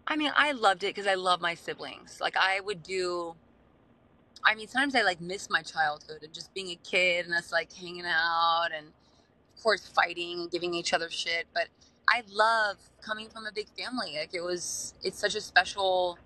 I 0.07 0.15
mean, 0.15 0.31
I 0.35 0.53
loved 0.53 0.83
it 0.83 0.87
because 0.95 1.05
I 1.05 1.13
love 1.13 1.39
my 1.39 1.53
siblings. 1.53 2.19
Like 2.19 2.35
I 2.35 2.61
would 2.61 2.81
do. 2.81 3.35
I 4.43 4.55
mean, 4.55 4.67
sometimes 4.67 4.95
I 4.95 5.03
like 5.03 5.21
miss 5.21 5.49
my 5.51 5.61
childhood 5.61 6.23
and 6.23 6.33
just 6.33 6.51
being 6.53 6.69
a 6.69 6.75
kid 6.75 7.25
and 7.25 7.35
us 7.35 7.51
like 7.51 7.71
hanging 7.71 8.05
out 8.05 8.69
and 8.75 8.87
of 8.87 9.63
course 9.63 9.87
fighting 9.87 10.41
and 10.41 10.51
giving 10.51 10.73
each 10.73 10.93
other 10.93 11.11
shit. 11.11 11.45
But 11.53 11.67
I 12.09 12.23
love 12.27 12.77
coming 13.01 13.29
from 13.29 13.45
a 13.45 13.51
big 13.51 13.67
family. 13.77 14.15
Like 14.17 14.33
it 14.33 14.41
was, 14.41 14.95
it's 15.03 15.19
such 15.19 15.35
a 15.35 15.41
special. 15.41 16.17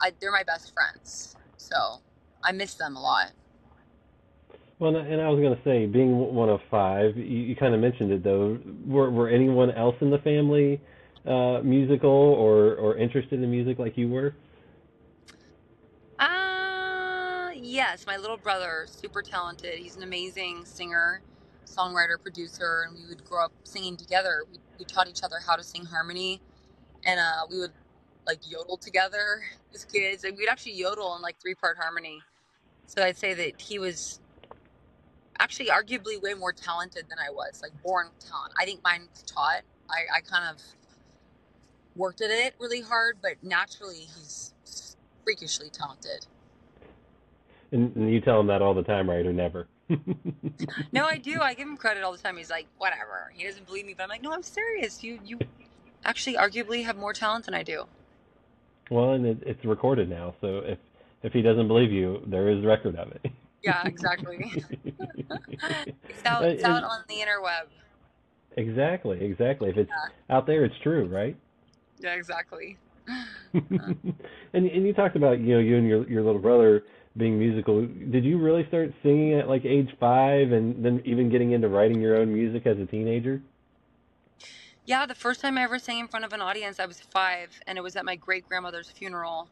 I, 0.00 0.12
they're 0.20 0.32
my 0.32 0.42
best 0.42 0.74
friends, 0.74 1.36
so 1.56 2.02
I 2.44 2.52
miss 2.52 2.74
them 2.74 2.96
a 2.96 3.00
lot. 3.00 3.32
Well, 4.78 4.96
and 4.96 5.20
I 5.20 5.28
was 5.28 5.40
gonna 5.40 5.60
say, 5.64 5.86
being 5.86 6.16
one 6.34 6.48
of 6.48 6.60
five, 6.70 7.16
you, 7.16 7.22
you 7.24 7.56
kind 7.56 7.74
of 7.74 7.80
mentioned 7.80 8.12
it 8.12 8.24
though. 8.24 8.58
Were 8.86 9.10
were 9.10 9.28
anyone 9.28 9.70
else 9.70 9.94
in 10.00 10.10
the 10.10 10.18
family 10.18 10.80
uh, 11.26 11.60
musical 11.62 12.10
or 12.10 12.74
or 12.74 12.96
interested 12.96 13.42
in 13.42 13.50
music 13.50 13.78
like 13.78 13.96
you 13.96 14.08
were? 14.08 14.34
Uh, 16.18 17.50
yes, 17.54 18.04
my 18.06 18.16
little 18.16 18.36
brother, 18.36 18.86
super 18.88 19.22
talented. 19.22 19.78
He's 19.78 19.96
an 19.96 20.02
amazing 20.02 20.64
singer, 20.64 21.22
songwriter, 21.66 22.20
producer, 22.20 22.84
and 22.86 22.96
we 22.98 23.06
would 23.08 23.24
grow 23.24 23.44
up 23.44 23.52
singing 23.62 23.96
together. 23.96 24.44
We, 24.50 24.58
we 24.80 24.84
taught 24.84 25.08
each 25.08 25.22
other 25.22 25.36
how 25.38 25.54
to 25.54 25.62
sing 25.62 25.84
harmony, 25.84 26.42
and 27.04 27.20
uh, 27.20 27.46
we 27.48 27.58
would 27.60 27.72
like 28.26 28.40
yodel 28.50 28.76
together 28.76 29.40
as 29.74 29.84
kids. 29.84 30.24
And 30.24 30.36
we'd 30.36 30.48
actually 30.48 30.72
yodel 30.72 31.14
in 31.14 31.22
like 31.22 31.40
three 31.40 31.54
part 31.54 31.76
harmony. 31.78 32.20
So 32.86 33.02
I'd 33.02 33.16
say 33.16 33.34
that 33.34 33.60
he 33.60 33.78
was 33.78 34.20
actually 35.38 35.68
arguably 35.68 36.20
way 36.22 36.34
more 36.34 36.52
talented 36.52 37.06
than 37.08 37.18
I 37.18 37.30
was, 37.30 37.60
like 37.62 37.72
born 37.82 38.08
talent. 38.20 38.52
I 38.58 38.64
think 38.64 38.82
mine 38.84 39.08
was 39.10 39.22
taught. 39.22 39.62
I, 39.90 40.18
I 40.18 40.20
kind 40.20 40.48
of 40.50 40.62
worked 41.96 42.20
at 42.20 42.30
it 42.30 42.54
really 42.58 42.80
hard, 42.80 43.18
but 43.22 43.42
naturally 43.42 44.06
he's 44.16 44.52
freakishly 45.24 45.70
talented. 45.70 46.26
And, 47.72 47.94
and 47.96 48.12
you 48.12 48.20
tell 48.20 48.38
him 48.40 48.46
that 48.48 48.62
all 48.62 48.74
the 48.74 48.82
time, 48.82 49.10
right, 49.10 49.26
or 49.26 49.32
never? 49.32 49.66
No, 50.92 51.06
I 51.06 51.18
do. 51.22 51.40
I 51.40 51.54
give 51.54 51.66
him 51.66 51.76
credit 51.76 52.04
all 52.04 52.12
the 52.12 52.18
time. 52.18 52.36
He's 52.36 52.50
like, 52.50 52.66
whatever. 52.78 53.32
He 53.34 53.44
doesn't 53.44 53.66
believe 53.66 53.86
me, 53.86 53.94
but 53.96 54.04
I'm 54.04 54.08
like, 54.08 54.22
no, 54.22 54.32
I'm 54.32 54.42
serious. 54.42 55.02
You 55.02 55.18
you 55.24 55.38
actually 56.04 56.36
arguably 56.36 56.84
have 56.84 56.96
more 56.96 57.12
talent 57.12 57.46
than 57.46 57.54
I 57.54 57.62
do. 57.62 57.84
Well, 58.90 59.12
and 59.12 59.26
it, 59.26 59.42
it's 59.44 59.64
recorded 59.64 60.08
now, 60.10 60.34
so 60.40 60.58
if 60.58 60.78
if 61.24 61.32
he 61.32 61.42
doesn't 61.42 61.66
believe 61.68 61.90
you, 61.90 62.22
there 62.26 62.48
is 62.50 62.64
record 62.64 62.96
of 62.96 63.10
it. 63.12 63.32
Yeah, 63.62 63.82
exactly. 63.86 64.52
it's 66.08 66.24
out 66.26 66.44
it's 66.44 66.64
out 66.64 66.84
on 66.84 67.00
the 67.08 67.14
interweb. 67.14 67.68
exactly, 68.56 69.24
exactly. 69.24 69.70
If 69.70 69.78
it's 69.78 69.90
Yeah. 69.90 70.36
out 70.36 70.46
there, 70.46 70.64
it's 70.64 70.74
true, 70.82 71.06
right? 71.06 71.36
Yeah, 71.98 72.14
exactly. 72.14 72.76
and 73.54 74.14
and 74.52 74.86
you 74.86 74.92
talked 74.92 75.16
about 75.16 75.40
you 75.40 75.54
know 75.54 75.60
you 75.60 75.76
and 75.78 75.88
your 75.88 76.08
your 76.08 76.22
little 76.22 76.40
brother 76.40 76.84
being 77.16 77.38
musical. 77.38 77.86
Did 77.86 78.24
you 78.24 78.38
really 78.38 78.66
start 78.68 78.92
singing 79.02 79.34
at 79.34 79.48
like 79.48 79.64
age 79.64 79.88
five, 79.98 80.52
and 80.52 80.84
then 80.84 81.00
even 81.06 81.30
getting 81.30 81.52
into 81.52 81.68
writing 81.68 82.00
your 82.00 82.16
own 82.16 82.32
music 82.32 82.66
as 82.66 82.78
a 82.78 82.86
teenager? 82.86 83.40
Yeah, 84.86 85.06
the 85.06 85.14
first 85.14 85.40
time 85.40 85.56
I 85.56 85.62
ever 85.62 85.78
sang 85.78 85.98
in 86.00 86.08
front 86.08 86.26
of 86.26 86.34
an 86.34 86.42
audience, 86.42 86.78
I 86.78 86.84
was 86.86 87.00
five, 87.00 87.60
and 87.66 87.78
it 87.78 87.80
was 87.82 87.96
at 87.96 88.04
my 88.04 88.16
great 88.16 88.46
grandmother's 88.46 88.90
funeral. 88.90 89.48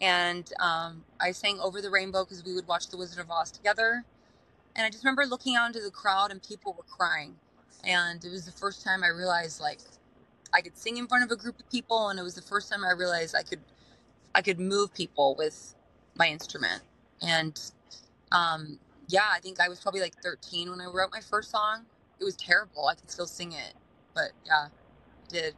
And 0.00 0.52
um, 0.60 1.04
I 1.20 1.32
sang 1.32 1.60
Over 1.60 1.82
the 1.82 1.90
Rainbow 1.90 2.24
because 2.24 2.44
we 2.44 2.54
would 2.54 2.68
watch 2.68 2.88
The 2.88 2.96
Wizard 2.96 3.20
of 3.20 3.30
Oz 3.30 3.50
together. 3.50 4.04
And 4.76 4.86
I 4.86 4.90
just 4.90 5.04
remember 5.04 5.26
looking 5.26 5.56
out 5.56 5.66
into 5.66 5.80
the 5.80 5.90
crowd, 5.90 6.30
and 6.30 6.42
people 6.42 6.74
were 6.74 6.84
crying. 6.84 7.36
And 7.84 8.24
it 8.24 8.30
was 8.30 8.46
the 8.46 8.52
first 8.52 8.84
time 8.84 9.04
I 9.04 9.08
realized, 9.08 9.60
like, 9.60 9.80
I 10.54 10.60
could 10.60 10.76
sing 10.76 10.96
in 10.98 11.06
front 11.08 11.24
of 11.24 11.30
a 11.30 11.36
group 11.36 11.58
of 11.60 11.70
people, 11.70 12.08
and 12.08 12.18
it 12.18 12.22
was 12.22 12.34
the 12.34 12.42
first 12.42 12.70
time 12.70 12.84
I 12.84 12.92
realized 12.92 13.34
I 13.36 13.42
could, 13.42 13.60
I 14.34 14.42
could 14.42 14.60
move 14.60 14.94
people 14.94 15.34
with 15.38 15.74
my 16.16 16.28
instrument. 16.28 16.82
And 17.22 17.60
um, 18.32 18.78
yeah, 19.08 19.28
I 19.32 19.40
think 19.40 19.60
I 19.60 19.68
was 19.68 19.80
probably 19.80 20.00
like 20.00 20.16
13 20.22 20.70
when 20.70 20.80
I 20.80 20.86
wrote 20.86 21.10
my 21.12 21.20
first 21.20 21.50
song. 21.50 21.86
It 22.20 22.24
was 22.24 22.36
terrible. 22.36 22.86
I 22.86 22.94
could 22.94 23.10
still 23.10 23.26
sing 23.26 23.52
it, 23.52 23.74
but 24.14 24.32
yeah, 24.44 24.68
I 24.68 25.28
did. 25.28 25.54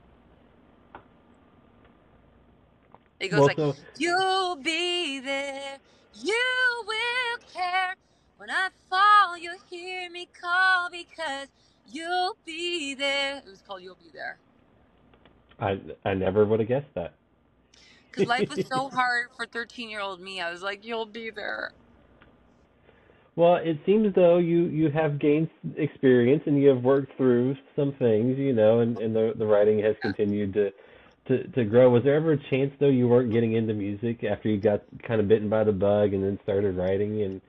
It 3.21 3.29
goes 3.29 3.47
like, 3.47 3.59
You'll 3.99 4.57
be 4.57 5.21
there, 5.21 5.79
you 6.15 6.85
will 6.87 7.39
care. 7.53 7.95
When 8.39 8.51
I 8.51 8.71
fall, 8.89 9.37
you'll 9.39 9.59
hear 9.69 10.11
me 10.11 10.27
call 10.41 10.89
because 10.91 11.49
you'll 11.93 12.37
be 12.47 12.95
there. 12.95 13.37
It 13.37 13.45
was 13.45 13.61
called 13.61 13.83
You'll 13.83 13.97
Be 13.97 14.11
There. 14.15 14.39
I 15.61 15.79
I 16.09 16.15
never 16.15 16.47
would 16.47 16.61
have 16.61 16.69
guessed 16.69 16.95
that. 16.95 17.15
Because 18.11 18.27
life 18.27 18.49
was 18.49 18.67
so 18.67 18.89
hard 18.93 19.27
for 19.37 19.45
13 19.45 19.91
year 19.91 20.01
old 20.01 20.21
me. 20.21 20.41
I 20.41 20.51
was 20.51 20.63
like, 20.63 20.85
You'll 20.85 21.05
be 21.05 21.31
there. 21.31 21.73
Well, 23.37 23.57
it 23.57 23.79
seems 23.85 24.15
though 24.15 24.39
you 24.39 24.65
you 24.65 24.91
have 24.91 25.19
gained 25.19 25.51
experience 25.77 26.43
and 26.47 26.61
you 26.61 26.69
have 26.69 26.83
worked 26.83 27.17
through 27.17 27.57
some 27.77 27.93
things, 27.99 28.39
you 28.39 28.55
know, 28.55 28.81
and, 28.81 28.99
and 28.99 29.15
the 29.15 29.35
the 29.37 29.47
writing 29.47 29.79
has 29.81 29.97
continued 30.01 30.55
to, 30.55 30.71
to 31.31 31.47
to 31.49 31.65
grow. 31.65 31.89
Was 31.89 32.03
there 32.05 32.17
ever 32.17 32.33
a 32.33 32.51
chance 32.51 32.73
though 32.81 32.89
you 32.89 33.09
weren't 33.09 33.33
getting 33.33 33.55
into 33.55 33.73
music 33.73 34.25
after 34.25 34.49
you 34.49 34.61
got 34.61 34.83
kind 35.07 35.21
of 35.21 35.29
bitten 35.29 35.49
by 35.49 35.65
the 35.65 35.73
bug 35.73 36.13
and 36.13 36.23
then 36.23 36.39
started 36.43 36.77
writing 36.77 37.23
and 37.23 37.41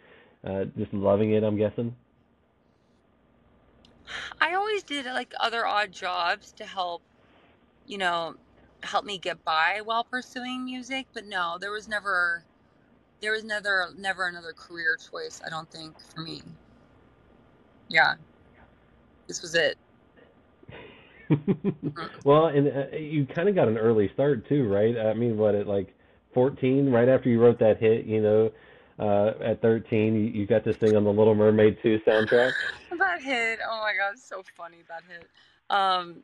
uh, 0.46 0.66
just 0.78 0.94
loving 0.94 1.34
it? 1.34 1.44
I'm 1.44 1.58
guessing. 1.58 1.96
I 4.40 4.54
always 4.54 4.84
did 4.84 5.06
like 5.06 5.34
other 5.40 5.66
odd 5.66 5.92
jobs 5.92 6.52
to 6.54 6.66
help, 6.66 7.02
you 7.88 7.98
know, 7.98 8.36
help 8.84 9.06
me 9.06 9.18
get 9.18 9.44
by 9.44 9.82
while 9.84 10.04
pursuing 10.04 10.64
music, 10.64 11.08
but 11.14 11.26
no, 11.26 11.58
there 11.60 11.72
was 11.72 11.88
never 11.88 12.44
there 13.22 13.32
was 13.32 13.44
never 13.44 13.90
never 13.98 14.28
another 14.28 14.54
career 14.54 14.98
choice, 14.98 15.42
I 15.46 15.50
don't 15.50 15.70
think, 15.72 16.00
for 16.00 16.22
me. 16.22 16.42
Yeah. 17.90 18.16
This 19.28 19.42
was 19.42 19.56
it. 19.56 19.78
Well, 22.24 22.48
and 22.48 22.68
uh, 22.68 22.96
you 22.96 23.26
kind 23.26 23.50
of 23.50 23.56
got 23.56 23.68
an 23.68 23.78
early 23.78 24.10
start 24.14 24.48
too, 24.48 24.68
right? 24.68 24.98
I 24.98 25.14
mean, 25.14 25.38
what 25.38 25.56
at 25.56 25.68
like 25.68 25.96
14, 26.34 26.92
right 26.92 27.10
after 27.10 27.30
you 27.30 27.40
wrote 27.40 27.60
that 27.60 27.80
hit, 27.80 28.06
you 28.06 28.22
know, 28.22 28.52
uh, 29.00 29.34
at 29.44 29.62
13, 29.62 30.14
you, 30.14 30.22
you 30.22 30.46
got 30.46 30.64
to 30.66 30.78
sing 30.80 30.96
on 30.96 31.04
the 31.04 31.12
Little 31.12 31.34
Mermaid 31.34 31.78
2 31.82 32.00
soundtrack. 32.06 32.52
that 32.98 33.22
hit. 33.22 33.60
Oh 33.68 33.82
my 33.82 33.94
god, 33.98 34.20
so 34.20 34.44
funny 34.56 34.78
that 34.88 35.02
hit. 35.10 35.28
Um, 35.70 36.24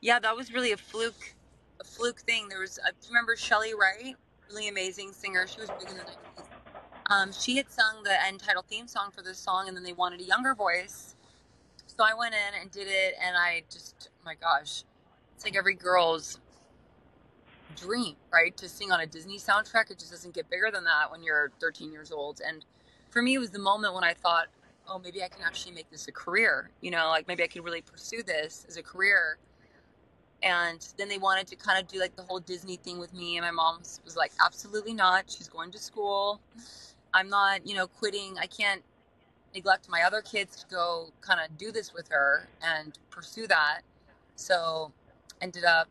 yeah, 0.00 0.18
that 0.18 0.36
was 0.36 0.52
really 0.52 0.72
a 0.72 0.76
fluke, 0.76 1.34
a 1.80 1.84
fluke 1.84 2.20
thing. 2.20 2.48
There 2.48 2.60
was, 2.60 2.78
I 2.84 2.90
remember 3.08 3.34
Chely 3.34 3.72
Wright, 3.72 4.16
really 4.50 4.68
amazing 4.68 5.12
singer. 5.12 5.46
She 5.46 5.60
was 5.60 5.70
big 5.70 5.88
in 5.88 5.96
the 5.96 6.02
90s. 6.02 6.44
Um, 7.10 7.32
she 7.32 7.56
had 7.56 7.70
sung 7.70 8.02
the 8.04 8.24
end 8.26 8.40
title 8.40 8.64
theme 8.68 8.86
song 8.86 9.10
for 9.10 9.22
this 9.22 9.38
song, 9.38 9.68
and 9.68 9.76
then 9.76 9.84
they 9.84 9.92
wanted 9.92 10.20
a 10.20 10.24
younger 10.24 10.54
voice. 10.54 11.16
So 11.96 12.04
I 12.04 12.14
went 12.14 12.34
in 12.34 12.60
and 12.60 12.70
did 12.70 12.88
it, 12.88 13.14
and 13.22 13.36
I 13.36 13.64
just, 13.70 14.08
oh 14.10 14.24
my 14.24 14.34
gosh, 14.34 14.84
it's 15.34 15.44
like 15.44 15.56
every 15.56 15.74
girl's 15.74 16.40
dream, 17.76 18.16
right? 18.32 18.56
To 18.56 18.68
sing 18.68 18.90
on 18.90 19.00
a 19.00 19.06
Disney 19.06 19.38
soundtrack. 19.38 19.90
It 19.90 19.98
just 19.98 20.10
doesn't 20.10 20.34
get 20.34 20.48
bigger 20.48 20.70
than 20.72 20.84
that 20.84 21.10
when 21.10 21.22
you're 21.22 21.52
13 21.60 21.92
years 21.92 22.10
old. 22.10 22.40
And 22.46 22.64
for 23.10 23.20
me, 23.20 23.34
it 23.34 23.38
was 23.38 23.50
the 23.50 23.58
moment 23.58 23.92
when 23.94 24.04
I 24.04 24.14
thought, 24.14 24.46
oh, 24.88 24.98
maybe 24.98 25.22
I 25.22 25.28
can 25.28 25.42
actually 25.42 25.72
make 25.72 25.90
this 25.90 26.08
a 26.08 26.12
career. 26.12 26.70
You 26.80 26.92
know, 26.92 27.08
like 27.08 27.28
maybe 27.28 27.42
I 27.42 27.46
could 27.46 27.64
really 27.64 27.82
pursue 27.82 28.22
this 28.22 28.64
as 28.68 28.78
a 28.78 28.82
career. 28.82 29.36
And 30.42 30.86
then 30.96 31.08
they 31.08 31.18
wanted 31.18 31.46
to 31.48 31.56
kind 31.56 31.78
of 31.80 31.88
do 31.88 32.00
like 32.00 32.16
the 32.16 32.22
whole 32.22 32.40
Disney 32.40 32.76
thing 32.76 32.98
with 32.98 33.12
me. 33.12 33.36
And 33.36 33.44
my 33.44 33.50
mom 33.50 33.80
was 34.04 34.16
like, 34.16 34.32
absolutely 34.44 34.94
not. 34.94 35.30
She's 35.30 35.48
going 35.48 35.70
to 35.72 35.78
school. 35.78 36.40
I'm 37.12 37.28
not, 37.28 37.66
you 37.66 37.74
know, 37.74 37.86
quitting. 37.86 38.38
I 38.40 38.46
can't 38.46 38.82
neglect 39.54 39.88
my 39.88 40.02
other 40.02 40.22
kids 40.22 40.56
to 40.56 40.66
go 40.74 41.10
kind 41.20 41.40
of 41.40 41.56
do 41.58 41.72
this 41.72 41.92
with 41.94 42.08
her 42.08 42.48
and 42.62 42.98
pursue 43.10 43.46
that. 43.46 43.80
So 44.36 44.92
ended 45.40 45.64
up 45.64 45.88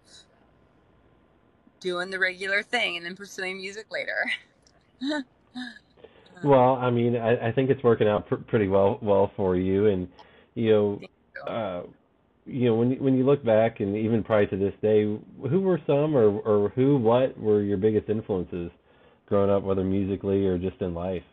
doing 1.80 2.10
the 2.10 2.20
regular 2.20 2.64
thing 2.64 2.98
and 2.98 3.06
then 3.06 3.16
pursuing 3.16 3.58
music 3.58 3.88
later. 3.92 4.32
well, 6.44 6.76
I 6.76 6.90
mean, 6.90 7.16
I, 7.16 7.50
I 7.50 7.52
think 7.52 7.70
it's 7.70 7.84
working 7.84 8.08
out 8.08 8.28
pr- 8.28 8.36
pretty 8.36 8.68
well 8.68 9.00
well 9.02 9.32
for 9.36 9.56
you, 9.56 9.88
and 9.88 10.08
you 10.56 10.72
know, 10.72 11.00
you. 11.02 11.08
Uh, 11.52 11.84
you 12.46 12.66
know, 12.66 12.76
when 12.76 12.92
when 13.04 13.16
you 13.16 13.26
look 13.26 13.44
back, 13.44 13.80
and 13.80 13.96
even 13.96 14.24
prior 14.24 14.46
to 14.46 14.58
this 14.58 14.74
day, 14.82 15.04
who 15.04 15.62
were 15.62 15.80
some, 15.86 16.16
or 16.16 16.40
or 16.40 16.70
who, 16.70 16.98
what 16.98 17.38
were 17.40 17.62
your 17.62 17.78
biggest 17.78 18.10
influences 18.10 18.72
growing 19.28 19.50
up, 19.50 19.64
whether 19.64 19.84
musically 19.84 20.46
or 20.46 20.58
just 20.58 20.82
in 20.82 20.94
life? 20.94 21.24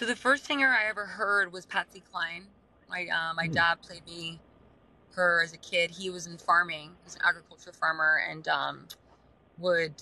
So 0.00 0.06
the 0.06 0.16
first 0.16 0.46
singer 0.46 0.66
I 0.66 0.88
ever 0.88 1.04
heard 1.04 1.52
was 1.52 1.66
Patsy 1.66 2.02
Cline. 2.10 2.46
My 2.88 3.06
uh, 3.08 3.34
my 3.34 3.44
hmm. 3.44 3.52
dad 3.52 3.82
played 3.82 4.06
me 4.06 4.40
her 5.12 5.42
as 5.44 5.52
a 5.52 5.58
kid. 5.58 5.90
He 5.90 6.08
was 6.08 6.26
in 6.26 6.38
farming, 6.38 6.84
he 6.84 7.04
was 7.04 7.16
an 7.16 7.20
agriculture 7.22 7.70
farmer, 7.70 8.22
and 8.26 8.48
um, 8.48 8.86
would 9.58 9.92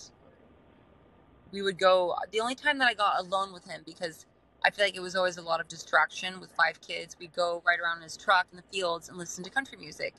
we 1.51 1.63
would 1.63 1.81
go. 1.81 2.15
The 2.31 2.39
only 2.39 2.55
time 2.55 2.79
that 2.79 2.87
I 2.87 2.95
got 2.95 3.19
alone 3.19 3.53
with 3.53 3.65
him 3.65 3.83
because 3.85 4.25
I 4.65 4.71
feel 4.71 4.85
like 4.85 4.95
it 4.95 5.01
was 5.01 5.17
always 5.17 5.37
a 5.37 5.43
lot 5.43 5.59
of 5.59 5.67
distraction 5.67 6.39
with 6.39 6.53
five 6.53 6.81
kids. 6.81 7.17
We'd 7.19 7.35
go 7.35 7.61
right 7.67 7.81
around 7.81 7.97
in 7.97 8.05
his 8.05 8.17
truck 8.17 8.47
in 8.53 8.57
the 8.57 8.65
fields 8.73 9.09
and 9.09 9.19
listen 9.19 9.43
to 9.43 9.51
country 9.51 9.79
music. 9.79 10.15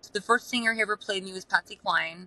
So 0.00 0.10
the 0.12 0.20
first 0.20 0.50
singer 0.50 0.74
he 0.74 0.82
ever 0.82 0.96
played 0.96 1.22
me 1.22 1.32
was 1.32 1.44
Patsy 1.44 1.76
Cline, 1.76 2.26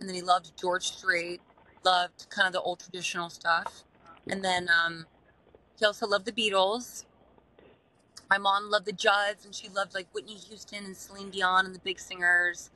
and 0.00 0.08
then 0.08 0.16
he 0.16 0.22
loved 0.22 0.50
George 0.60 0.88
Strait, 0.88 1.40
loved 1.84 2.26
kind 2.28 2.48
of 2.48 2.52
the 2.52 2.60
old 2.60 2.80
traditional 2.80 3.30
stuff, 3.30 3.84
and 4.28 4.44
then 4.44 4.68
um, 4.84 5.06
he 5.80 5.84
also 5.84 6.06
loved 6.06 6.26
the 6.26 6.32
Beatles 6.32 7.04
my 8.30 8.38
mom 8.38 8.70
loved 8.70 8.86
the 8.86 8.92
Judds 8.92 9.44
and 9.44 9.52
she 9.52 9.68
loved 9.68 9.92
like 9.92 10.06
Whitney 10.12 10.34
Houston 10.34 10.84
and 10.84 10.96
Celine 10.96 11.30
Dion 11.30 11.66
and 11.66 11.74
the 11.74 11.80
big 11.80 11.98
singers. 11.98 12.70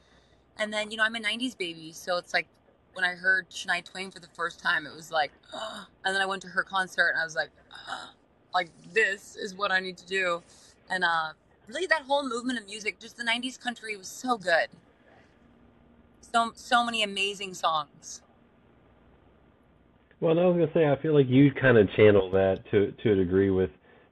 And 0.58 0.72
then, 0.72 0.90
you 0.90 0.96
know, 0.96 1.04
I'm 1.04 1.14
a 1.14 1.20
90s 1.20 1.56
baby. 1.56 1.92
So 1.92 2.16
it's 2.18 2.34
like 2.34 2.48
when 2.92 3.04
I 3.04 3.14
heard 3.14 3.48
Shania 3.50 3.84
Twain 3.84 4.10
for 4.10 4.18
the 4.18 4.28
first 4.34 4.60
time, 4.60 4.84
it 4.84 4.94
was 4.94 5.12
like, 5.12 5.30
oh. 5.52 5.86
and 6.04 6.14
then 6.14 6.20
I 6.20 6.26
went 6.26 6.42
to 6.42 6.48
her 6.48 6.64
concert 6.64 7.10
and 7.10 7.20
I 7.20 7.24
was 7.24 7.36
like, 7.36 7.50
oh. 7.88 8.10
like, 8.54 8.70
this 8.92 9.36
is 9.36 9.54
what 9.54 9.70
I 9.70 9.78
need 9.78 9.96
to 9.98 10.06
do. 10.06 10.42
And 10.90 11.04
uh, 11.04 11.30
really, 11.68 11.86
that 11.86 12.02
whole 12.02 12.28
movement 12.28 12.58
of 12.58 12.66
music, 12.66 12.98
just 12.98 13.16
the 13.16 13.24
90s 13.24 13.58
country 13.58 13.96
was 13.96 14.08
so 14.08 14.36
good. 14.36 14.68
So, 16.20 16.52
so 16.56 16.84
many 16.84 17.04
amazing 17.04 17.54
songs. 17.54 18.22
Well, 20.24 20.38
I 20.38 20.46
was 20.46 20.54
gonna 20.54 20.72
say, 20.72 20.90
I 20.90 20.96
feel 21.02 21.12
like 21.12 21.28
you 21.28 21.50
kind 21.52 21.76
of 21.76 21.86
channel 21.96 22.30
that 22.30 22.64
to 22.70 22.92
to 22.92 23.12
a 23.12 23.14
degree 23.14 23.50
with 23.50 23.68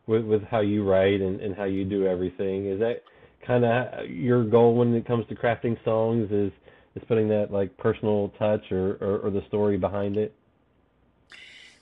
with 0.07 0.23
with 0.27 0.43
how 0.43 0.61
you 0.61 0.87
write 0.87 1.23
and, 1.23 1.41
and 1.41 1.57
how 1.57 1.65
you 1.65 1.87
do 1.87 2.07
everything. 2.07 2.67
Is 2.67 2.81
that 2.81 3.03
kind 3.47 3.65
of 3.65 4.11
your 4.11 4.45
goal 4.45 4.75
when 4.75 4.93
it 4.95 5.07
comes 5.07 5.27
to 5.29 5.35
crafting 5.35 5.83
songs? 5.87 6.31
Is 6.31 6.53
is 6.97 7.03
putting 7.09 7.29
that 7.29 7.51
like 7.51 7.75
personal 7.79 8.29
touch 8.39 8.61
or, 8.71 8.99
or, 9.01 9.21
or 9.21 9.31
the 9.31 9.41
story 9.49 9.79
behind 9.79 10.19
it? 10.19 10.35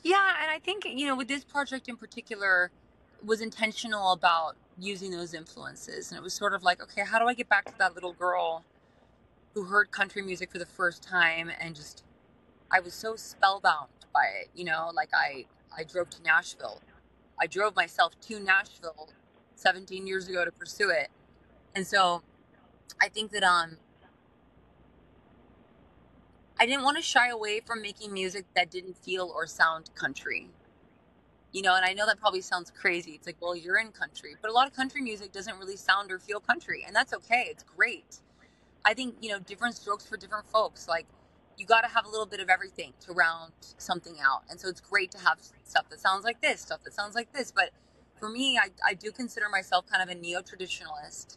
Yeah, 0.05 0.35
and 0.41 0.49
I 0.49 0.61
think 0.61 0.85
you 0.87 1.09
know 1.09 1.17
with 1.17 1.27
this 1.27 1.43
project 1.43 1.89
in 1.89 1.97
particular 1.97 2.71
was 3.25 3.41
intentional 3.41 4.13
about 4.13 4.55
using 4.79 5.11
those 5.11 5.35
influences, 5.35 6.13
and 6.13 6.17
it 6.17 6.23
was 6.23 6.35
sort 6.35 6.55
of 6.55 6.63
like, 6.63 6.81
okay, 6.81 7.03
how 7.05 7.19
do 7.19 7.25
I 7.25 7.35
get 7.35 7.49
back 7.49 7.65
to 7.65 7.77
that 7.79 7.97
little 7.97 8.13
girl 8.13 8.65
who 9.55 9.65
heard 9.65 9.91
country 9.91 10.23
music 10.23 10.53
for 10.53 10.59
the 10.59 10.67
first 10.67 11.03
time 11.03 11.51
and 11.61 11.75
just 11.75 12.05
I 12.73 12.81
was 12.81 12.95
so 12.95 13.17
spellbound 13.17 13.89
by 14.15 14.27
it, 14.43 14.51
you 14.55 14.65
know, 14.65 14.91
like 14.95 15.11
I 15.15 15.47
I 15.77 15.85
drove 15.85 16.11
to 16.11 16.23
Nashville 16.23 16.81
I 17.41 17.47
drove 17.47 17.75
myself 17.75 18.21
to 18.23 18.39
Nashville 18.39 19.09
17 19.55 20.07
years 20.07 20.29
ago 20.29 20.45
to 20.45 20.53
pursue 20.53 20.91
it. 20.91 21.09
And 21.75 21.87
so 21.87 22.23
I 23.01 23.09
think 23.09 23.33
that 23.33 23.43
um 23.43 23.79
I 26.59 26.67
didn't 26.67 26.85
want 26.85 26.99
to 26.99 27.03
shy 27.03 27.29
away 27.31 27.61
from 27.61 27.81
making 27.81 28.13
music 28.13 28.45
that 28.55 28.71
didn't 28.71 28.99
feel 28.99 29.33
or 29.35 29.47
sound 29.47 29.91
country. 29.95 30.51
You 31.53 31.63
know, 31.63 31.75
and 31.75 31.85
I 31.85 31.95
know 31.95 32.07
that 32.07 32.21
probably 32.21 32.43
sounds 32.43 32.71
crazy. 32.71 33.13
It's 33.13 33.27
like, 33.27 33.37
well, 33.41 33.57
you're 33.57 33.79
in 33.79 33.91
country, 33.91 34.37
but 34.41 34.51
a 34.51 34.55
lot 34.55 34.69
of 34.69 34.75
country 34.75 35.01
music 35.01 35.33
doesn't 35.33 35.59
really 35.59 35.77
sound 35.77 36.13
or 36.13 36.19
feel 36.19 36.39
country, 36.39 36.85
and 36.87 36.95
that's 36.95 37.13
okay. 37.15 37.47
It's 37.49 37.65
great. 37.65 38.21
I 38.85 38.95
think, 38.95 39.17
you 39.21 39.31
know, 39.31 39.39
different 39.41 39.77
strokes 39.77 40.07
for 40.07 40.17
different 40.17 40.47
folks. 40.49 40.87
Like 40.87 41.07
you 41.61 41.67
got 41.67 41.83
to 41.83 41.89
have 41.89 42.07
a 42.07 42.09
little 42.09 42.27
bit 42.27 42.41
of 42.41 42.49
everything 42.49 42.95
to 43.01 43.13
round 43.13 43.53
something 43.77 44.17
out. 44.19 44.43
And 44.49 44.59
so 44.59 44.69
it's 44.69 44.81
great 44.81 45.11
to 45.11 45.19
have 45.19 45.39
stuff 45.63 45.91
that 45.91 46.01
sounds 46.01 46.25
like 46.25 46.41
this, 46.41 46.63
stuff 46.63 46.83
that 46.85 46.95
sounds 46.95 47.15
like 47.15 47.31
this. 47.35 47.53
But 47.53 47.71
for 48.19 48.31
me, 48.31 48.57
I, 48.57 48.71
I 48.85 48.95
do 48.95 49.13
consider 49.13 49.47
myself 49.51 49.85
kind 49.87 50.03
of 50.03 50.09
a 50.09 50.19
neo 50.19 50.41
traditionalist. 50.41 51.37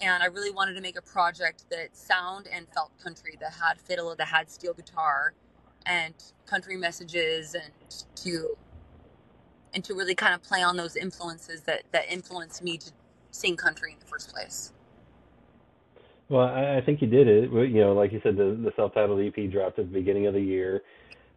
And 0.00 0.22
I 0.22 0.26
really 0.26 0.52
wanted 0.52 0.74
to 0.74 0.80
make 0.80 0.96
a 0.96 1.02
project 1.02 1.64
that 1.70 1.96
sound 1.96 2.46
and 2.52 2.68
felt 2.72 2.92
country, 3.02 3.36
that 3.40 3.54
had 3.54 3.80
fiddle, 3.80 4.14
that 4.14 4.28
had 4.28 4.48
steel 4.48 4.74
guitar, 4.74 5.34
and 5.86 6.14
country 6.46 6.76
messages, 6.76 7.54
and 7.54 7.72
to 8.16 8.56
and 9.72 9.84
to 9.84 9.94
really 9.94 10.14
kind 10.14 10.34
of 10.34 10.42
play 10.42 10.62
on 10.62 10.76
those 10.76 10.96
influences 10.96 11.62
that 11.62 11.82
that 11.92 12.10
influenced 12.12 12.62
me 12.62 12.78
to 12.78 12.90
sing 13.30 13.56
country 13.56 13.92
in 13.92 13.98
the 14.00 14.06
first 14.06 14.32
place. 14.32 14.72
Well, 16.28 16.46
I, 16.46 16.78
I 16.78 16.82
think 16.84 17.02
you 17.02 17.08
did 17.08 17.28
it. 17.28 17.50
You 17.50 17.80
know, 17.80 17.92
like 17.92 18.12
you 18.12 18.20
said, 18.22 18.36
the, 18.36 18.58
the 18.62 18.72
self-titled 18.76 19.20
EP 19.20 19.50
dropped 19.50 19.78
at 19.78 19.86
the 19.86 19.92
beginning 19.92 20.26
of 20.26 20.34
the 20.34 20.40
year. 20.40 20.82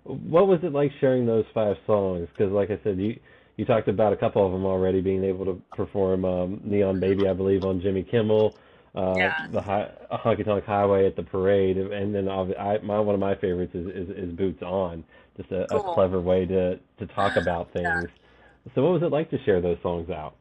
What 0.03 0.47
was 0.47 0.59
it 0.63 0.71
like 0.71 0.91
sharing 1.01 1.25
those 1.25 1.45
five 1.53 1.75
songs? 1.85 2.27
Because, 2.31 2.51
like 2.51 2.71
I 2.71 2.79
said, 2.83 2.97
you 2.97 3.19
you 3.57 3.65
talked 3.65 3.87
about 3.87 4.13
a 4.13 4.15
couple 4.15 4.45
of 4.45 4.51
them 4.51 4.65
already, 4.65 5.01
being 5.01 5.23
able 5.23 5.43
to 5.45 5.61
perform 5.75 6.23
um, 6.23 6.61
"Neon 6.63 6.99
Baby," 6.99 7.27
I 7.27 7.33
believe, 7.33 7.63
on 7.63 7.81
Jimmy 7.81 8.03
Kimmel. 8.03 8.55
Uh, 8.95 9.13
yeah. 9.17 9.47
The 9.51 9.61
high, 9.61 9.89
Honky 10.11 10.45
Tonk 10.45 10.63
Highway 10.63 11.05
at 11.05 11.15
the 11.15 11.23
parade, 11.23 11.77
and 11.77 12.15
then 12.15 12.29
I, 12.29 12.77
my 12.79 12.99
one 12.99 13.13
of 13.13 13.19
my 13.19 13.35
favorites 13.35 13.75
is, 13.75 13.87
is, 13.87 14.09
is 14.09 14.31
Boots 14.31 14.63
On. 14.63 15.03
Just 15.35 15.51
a, 15.51 15.67
cool. 15.69 15.91
a 15.91 15.93
clever 15.93 16.21
way 16.21 16.45
to 16.45 16.79
to 16.99 17.07
talk 17.07 17.35
about 17.41 17.73
things. 17.73 17.85
Yeah. 17.85 18.73
So, 18.73 18.83
what 18.83 18.93
was 18.93 19.03
it 19.03 19.11
like 19.11 19.29
to 19.31 19.43
share 19.43 19.59
those 19.59 19.77
songs 19.83 20.09
out? 20.09 20.35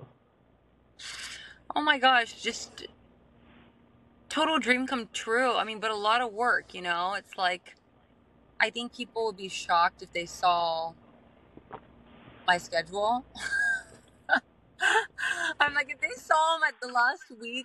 Oh 1.74 1.82
my 1.82 1.98
gosh, 1.98 2.40
just 2.42 2.86
total 4.36 4.58
dream 4.58 4.86
come 4.86 5.08
true. 5.14 5.54
I 5.54 5.64
mean, 5.64 5.80
but 5.80 5.90
a 5.90 5.96
lot 5.96 6.20
of 6.20 6.30
work, 6.30 6.74
you 6.74 6.82
know? 6.82 7.14
It's 7.14 7.38
like, 7.38 7.74
I 8.60 8.68
think 8.68 8.94
people 8.94 9.24
would 9.24 9.38
be 9.38 9.48
shocked 9.48 10.02
if 10.02 10.12
they 10.12 10.26
saw 10.26 10.92
my 12.46 12.58
schedule. 12.58 13.24
I'm 15.58 15.72
like, 15.72 15.90
if 15.90 16.02
they 16.02 16.14
saw 16.18 16.58
at 16.68 16.74
the 16.82 16.88
last 16.88 17.32
week, 17.40 17.64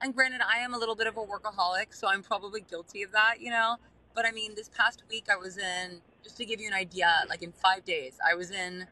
and 0.00 0.12
granted, 0.12 0.40
I 0.44 0.58
am 0.58 0.74
a 0.74 0.78
little 0.78 0.96
bit 0.96 1.06
of 1.06 1.16
a 1.16 1.20
workaholic, 1.20 1.94
so 1.94 2.08
I'm 2.08 2.24
probably 2.24 2.62
guilty 2.62 3.04
of 3.04 3.12
that, 3.12 3.40
you 3.40 3.50
know. 3.50 3.76
But 4.16 4.26
I 4.26 4.32
mean, 4.32 4.56
this 4.56 4.68
past 4.68 5.04
week 5.08 5.26
I 5.30 5.36
was 5.36 5.58
in, 5.58 6.00
just 6.24 6.36
to 6.38 6.44
give 6.44 6.60
you 6.60 6.66
an 6.66 6.74
idea, 6.74 7.22
like 7.28 7.44
in 7.44 7.52
five 7.52 7.84
days, 7.84 8.18
I 8.28 8.34
was 8.34 8.50
in 8.50 8.88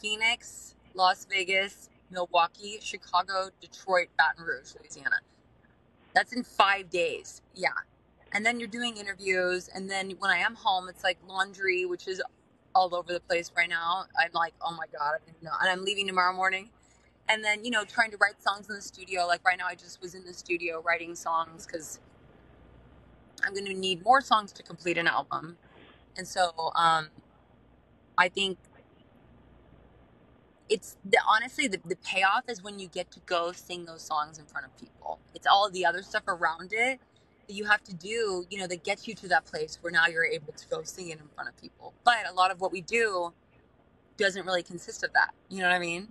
Phoenix, 0.00 0.76
Las 0.94 1.26
Vegas, 1.28 1.88
Milwaukee, 2.08 2.78
Chicago, 2.80 3.50
Detroit, 3.60 4.10
Baton 4.16 4.44
Rouge, 4.44 4.74
Louisiana. 4.78 5.16
That's 6.16 6.32
in 6.32 6.44
five 6.44 6.90
days. 6.90 7.42
Yeah. 7.54 7.68
And 8.32 8.46
then 8.46 8.60
you're 8.60 8.70
doing 8.70 8.96
interviews. 8.96 9.70
And 9.74 9.90
then 9.90 10.12
when 10.18 10.32
I 10.32 10.38
am 10.38 10.56
home, 10.56 10.88
it's 10.88 11.04
like 11.04 11.18
laundry, 11.28 11.84
which 11.86 12.08
is 12.08 12.22
all 12.74 12.94
over 12.94 13.12
the 13.12 13.20
place 13.20 13.52
right 13.56 13.68
now. 13.68 14.06
I'm 14.18 14.32
like, 14.34 14.54
oh 14.62 14.72
my 14.72 14.86
God, 14.98 15.18
know. 15.42 15.52
And 15.60 15.70
I'm 15.70 15.84
leaving 15.84 16.08
tomorrow 16.08 16.34
morning. 16.34 16.70
And 17.28 17.44
then, 17.44 17.64
you 17.66 17.70
know, 17.70 17.84
trying 17.84 18.12
to 18.12 18.18
write 18.18 18.42
songs 18.42 18.70
in 18.70 18.76
the 18.76 18.82
studio. 18.82 19.26
Like 19.26 19.44
right 19.46 19.58
now, 19.58 19.66
I 19.68 19.74
just 19.74 20.00
was 20.02 20.14
in 20.14 20.24
the 20.24 20.34
studio 20.34 20.82
writing 20.82 21.14
songs 21.14 21.66
because 21.66 22.00
I'm 23.44 23.52
going 23.52 23.66
to 23.66 23.74
need 23.74 24.04
more 24.04 24.22
songs 24.22 24.52
to 24.52 24.62
complete 24.62 24.98
an 24.98 25.08
album. 25.08 25.58
And 26.16 26.26
so 26.26 26.52
um, 26.76 27.08
I 28.18 28.28
think 28.30 28.58
it's 30.68 30.96
the 31.04 31.18
honestly 31.28 31.68
the, 31.68 31.80
the 31.84 31.96
payoff 31.96 32.44
is 32.48 32.62
when 32.62 32.78
you 32.78 32.88
get 32.88 33.10
to 33.12 33.20
go 33.26 33.52
sing 33.52 33.84
those 33.84 34.02
songs 34.02 34.38
in 34.38 34.44
front 34.46 34.66
of 34.66 34.76
people. 34.78 35.18
It's 35.34 35.46
all 35.46 35.70
the 35.70 35.84
other 35.84 36.02
stuff 36.02 36.24
around 36.28 36.72
it 36.72 37.00
that 37.46 37.54
you 37.54 37.64
have 37.64 37.82
to 37.84 37.94
do 37.94 38.44
you 38.50 38.58
know 38.58 38.66
that 38.66 38.82
gets 38.82 39.06
you 39.06 39.14
to 39.14 39.28
that 39.28 39.44
place 39.46 39.78
where 39.80 39.92
now 39.92 40.06
you're 40.06 40.24
able 40.24 40.52
to 40.52 40.68
go 40.68 40.82
sing 40.82 41.10
it 41.10 41.18
in 41.18 41.28
front 41.34 41.48
of 41.48 41.60
people. 41.60 41.94
But 42.04 42.28
a 42.28 42.32
lot 42.32 42.50
of 42.50 42.60
what 42.60 42.72
we 42.72 42.80
do 42.80 43.32
doesn't 44.16 44.46
really 44.46 44.62
consist 44.62 45.04
of 45.04 45.12
that. 45.12 45.34
You 45.48 45.58
know 45.58 45.68
what 45.68 45.74
i 45.74 45.78
mean? 45.78 46.08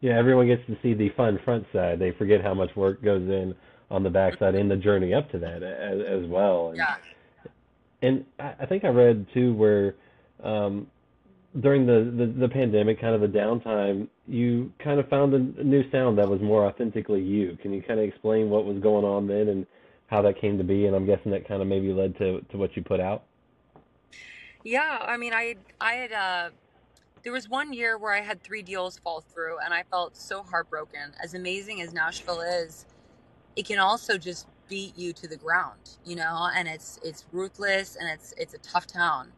Yeah 0.00 0.18
everyone 0.18 0.46
gets 0.46 0.66
to 0.66 0.76
see 0.82 0.94
the 0.94 1.10
fun 1.10 1.38
front 1.44 1.64
side. 1.72 1.98
They 1.98 2.12
forget 2.12 2.42
how 2.42 2.54
much 2.54 2.74
work 2.76 3.02
goes 3.02 3.22
in 3.22 3.54
on 3.90 4.02
the 4.02 4.10
backside 4.10 4.54
and 4.54 4.70
the 4.70 4.76
journey 4.76 5.12
up 5.14 5.30
to 5.30 5.38
that 5.38 5.62
as, 5.62 6.00
as 6.24 6.28
well. 6.28 6.68
And, 6.68 6.76
yeah. 6.78 6.96
and 8.02 8.24
I 8.38 8.66
think 8.66 8.84
I 8.84 8.88
read 8.88 9.26
too 9.34 9.54
where 9.54 9.94
um, 10.42 10.86
during 11.60 11.86
the, 11.86 12.12
the, 12.16 12.26
the 12.26 12.48
pandemic, 12.48 13.00
kind 13.00 13.14
of 13.14 13.20
the 13.20 13.38
downtime, 13.38 14.08
you 14.26 14.72
kind 14.82 14.98
of 14.98 15.08
found 15.08 15.34
a 15.34 15.64
new 15.64 15.88
sound 15.90 16.18
that 16.18 16.28
was 16.28 16.40
more 16.40 16.66
authentically 16.66 17.20
you. 17.20 17.58
Can 17.60 17.72
you 17.72 17.82
kind 17.82 18.00
of 18.00 18.06
explain 18.06 18.48
what 18.48 18.64
was 18.64 18.78
going 18.78 19.04
on 19.04 19.26
then 19.26 19.48
and 19.48 19.66
how 20.06 20.22
that 20.22 20.40
came 20.40 20.56
to 20.58 20.64
be? 20.64 20.86
And 20.86 20.96
I'm 20.96 21.04
guessing 21.04 21.30
that 21.32 21.46
kind 21.46 21.60
of 21.60 21.68
maybe 21.68 21.92
led 21.92 22.16
to, 22.18 22.40
to 22.50 22.56
what 22.56 22.74
you 22.74 22.82
put 22.82 23.00
out. 23.00 23.24
Yeah, 24.64 24.98
I 25.00 25.16
mean, 25.16 25.34
I 25.34 25.56
I 25.80 25.94
had 25.94 26.12
uh, 26.12 26.50
there 27.24 27.32
was 27.32 27.48
one 27.48 27.72
year 27.72 27.98
where 27.98 28.14
I 28.14 28.20
had 28.20 28.42
three 28.42 28.62
deals 28.62 28.96
fall 28.96 29.20
through, 29.20 29.58
and 29.58 29.74
I 29.74 29.82
felt 29.82 30.16
so 30.16 30.42
heartbroken. 30.44 31.12
As 31.22 31.34
amazing 31.34 31.82
as 31.82 31.92
Nashville 31.92 32.40
is, 32.40 32.86
it 33.56 33.66
can 33.66 33.80
also 33.80 34.16
just 34.16 34.46
beat 34.68 34.96
you 34.96 35.12
to 35.14 35.26
the 35.26 35.36
ground, 35.36 35.96
you 36.04 36.14
know. 36.14 36.48
And 36.54 36.68
it's 36.68 37.00
it's 37.02 37.24
ruthless, 37.32 37.96
and 37.96 38.08
it's 38.08 38.32
it's 38.38 38.54
a 38.54 38.58
tough 38.58 38.86
town 38.86 39.32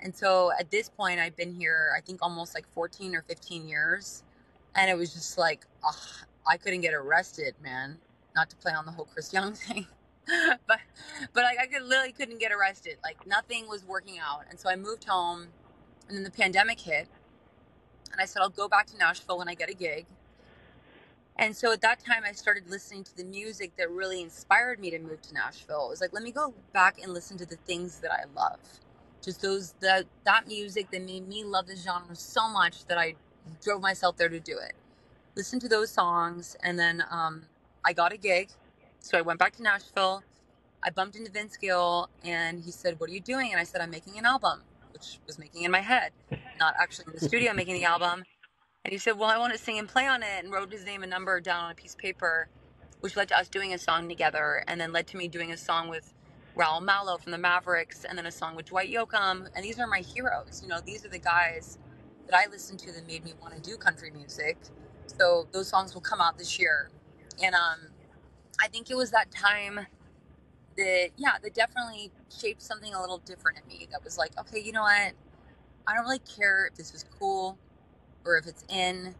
and 0.00 0.14
so 0.14 0.52
at 0.58 0.70
this 0.70 0.88
point, 0.88 1.20
I've 1.20 1.36
been 1.36 1.54
here, 1.54 1.92
I 1.96 2.00
think 2.00 2.20
almost 2.22 2.54
like 2.54 2.66
14 2.72 3.14
or 3.14 3.22
15 3.22 3.68
years. 3.68 4.22
And 4.74 4.90
it 4.90 4.96
was 4.96 5.12
just 5.12 5.38
like, 5.38 5.66
ugh, 5.86 6.26
I 6.46 6.56
couldn't 6.56 6.82
get 6.82 6.94
arrested, 6.94 7.54
man. 7.62 7.98
Not 8.34 8.50
to 8.50 8.56
play 8.56 8.72
on 8.72 8.84
the 8.84 8.92
whole 8.92 9.06
Chris 9.06 9.32
Young 9.32 9.54
thing. 9.54 9.86
but 10.66 10.80
but 11.32 11.44
like 11.44 11.58
I 11.60 11.66
could 11.66 11.82
literally 11.82 12.12
couldn't 12.12 12.40
get 12.40 12.52
arrested. 12.52 12.98
Like 13.02 13.26
nothing 13.26 13.68
was 13.68 13.84
working 13.84 14.18
out. 14.18 14.42
And 14.50 14.58
so 14.58 14.68
I 14.68 14.76
moved 14.76 15.04
home 15.04 15.46
and 16.08 16.16
then 16.16 16.24
the 16.24 16.30
pandemic 16.30 16.80
hit. 16.80 17.08
And 18.12 18.20
I 18.20 18.24
said 18.26 18.42
I'll 18.42 18.50
go 18.50 18.68
back 18.68 18.86
to 18.88 18.98
Nashville 18.98 19.38
when 19.38 19.48
I 19.48 19.54
get 19.54 19.70
a 19.70 19.74
gig. 19.74 20.06
And 21.36 21.56
so 21.56 21.72
at 21.72 21.80
that 21.82 22.00
time 22.04 22.22
I 22.26 22.32
started 22.32 22.68
listening 22.68 23.04
to 23.04 23.16
the 23.16 23.24
music 23.24 23.76
that 23.78 23.90
really 23.90 24.20
inspired 24.20 24.80
me 24.80 24.90
to 24.90 24.98
move 24.98 25.22
to 25.22 25.34
Nashville. 25.34 25.86
It 25.86 25.90
was 25.90 26.00
like 26.00 26.12
let 26.12 26.22
me 26.22 26.32
go 26.32 26.52
back 26.72 27.00
and 27.02 27.14
listen 27.14 27.38
to 27.38 27.46
the 27.46 27.56
things 27.56 28.00
that 28.00 28.10
I 28.10 28.24
love 28.34 28.58
just 29.26 29.42
those 29.42 29.74
that 29.80 30.06
that 30.24 30.46
music 30.46 30.90
that 30.92 31.02
made 31.02 31.28
me 31.28 31.44
love 31.44 31.66
the 31.66 31.76
genre 31.76 32.14
so 32.14 32.48
much 32.48 32.86
that 32.86 32.96
I 32.96 33.16
drove 33.62 33.82
myself 33.82 34.16
there 34.16 34.28
to 34.28 34.40
do 34.40 34.58
it. 34.58 34.74
Listen 35.36 35.60
to 35.60 35.68
those 35.68 35.90
songs, 35.90 36.56
and 36.62 36.78
then 36.78 37.04
um, 37.10 37.42
I 37.84 37.92
got 37.92 38.12
a 38.12 38.16
gig. 38.16 38.50
So 39.00 39.18
I 39.18 39.22
went 39.22 39.38
back 39.40 39.54
to 39.56 39.62
Nashville. 39.62 40.22
I 40.82 40.90
bumped 40.90 41.16
into 41.16 41.30
Vince 41.30 41.56
Gill, 41.56 42.08
and 42.24 42.62
he 42.62 42.70
said, 42.70 43.00
"What 43.00 43.10
are 43.10 43.12
you 43.12 43.20
doing?" 43.20 43.50
And 43.50 43.60
I 43.60 43.64
said, 43.64 43.80
"I'm 43.82 43.90
making 43.90 44.16
an 44.16 44.24
album," 44.24 44.62
which 44.92 45.18
was 45.26 45.38
making 45.38 45.64
in 45.64 45.72
my 45.72 45.80
head, 45.80 46.12
not 46.60 46.74
actually 46.80 47.06
in 47.08 47.14
the 47.18 47.28
studio 47.28 47.52
making 47.52 47.74
the 47.74 47.84
album. 47.84 48.24
And 48.84 48.92
he 48.92 48.98
said, 48.98 49.18
"Well, 49.18 49.28
I 49.30 49.38
want 49.38 49.52
to 49.52 49.58
sing 49.58 49.78
and 49.78 49.88
play 49.88 50.06
on 50.06 50.22
it," 50.22 50.44
and 50.44 50.52
wrote 50.52 50.72
his 50.72 50.84
name 50.84 51.02
and 51.02 51.10
number 51.10 51.40
down 51.40 51.64
on 51.64 51.72
a 51.72 51.74
piece 51.74 51.94
of 51.94 51.98
paper, 51.98 52.48
which 53.00 53.16
led 53.16 53.28
to 53.28 53.38
us 53.38 53.48
doing 53.48 53.74
a 53.74 53.78
song 53.78 54.08
together, 54.08 54.62
and 54.68 54.80
then 54.80 54.92
led 54.92 55.08
to 55.08 55.16
me 55.16 55.26
doing 55.28 55.52
a 55.52 55.56
song 55.56 55.88
with 55.88 56.14
Raul 56.56 56.82
Malo 56.82 57.18
from 57.18 57.32
the 57.32 57.38
Mavericks, 57.38 58.04
and 58.04 58.16
then 58.16 58.24
a 58.24 58.30
song 58.30 58.56
with 58.56 58.66
Dwight 58.66 58.90
Yoakam. 58.90 59.48
And 59.54 59.62
these 59.62 59.78
are 59.78 59.86
my 59.86 60.00
heroes. 60.00 60.60
You 60.62 60.68
know, 60.68 60.80
these 60.84 61.04
are 61.04 61.08
the 61.10 61.18
guys 61.18 61.78
that 62.26 62.34
I 62.34 62.50
listened 62.50 62.78
to 62.80 62.92
that 62.92 63.06
made 63.06 63.24
me 63.24 63.34
want 63.40 63.54
to 63.54 63.60
do 63.60 63.76
country 63.76 64.10
music. 64.10 64.56
So 65.06 65.46
those 65.52 65.68
songs 65.68 65.92
will 65.92 66.00
come 66.00 66.20
out 66.20 66.38
this 66.38 66.58
year. 66.58 66.90
And 67.42 67.54
um, 67.54 67.88
I 68.60 68.68
think 68.68 68.90
it 68.90 68.96
was 68.96 69.10
that 69.10 69.30
time 69.30 69.86
that, 70.78 71.10
yeah, 71.16 71.32
that 71.42 71.54
definitely 71.54 72.10
shaped 72.34 72.62
something 72.62 72.94
a 72.94 73.00
little 73.00 73.18
different 73.18 73.58
in 73.58 73.68
me 73.68 73.86
that 73.92 74.02
was 74.02 74.16
like, 74.16 74.38
okay, 74.38 74.58
you 74.58 74.72
know 74.72 74.82
what? 74.82 75.12
I 75.86 75.94
don't 75.94 76.04
really 76.04 76.20
care 76.20 76.66
if 76.66 76.74
this 76.74 76.94
is 76.94 77.04
cool 77.18 77.58
or 78.24 78.38
if 78.38 78.46
it's 78.46 78.64
in 78.70 79.14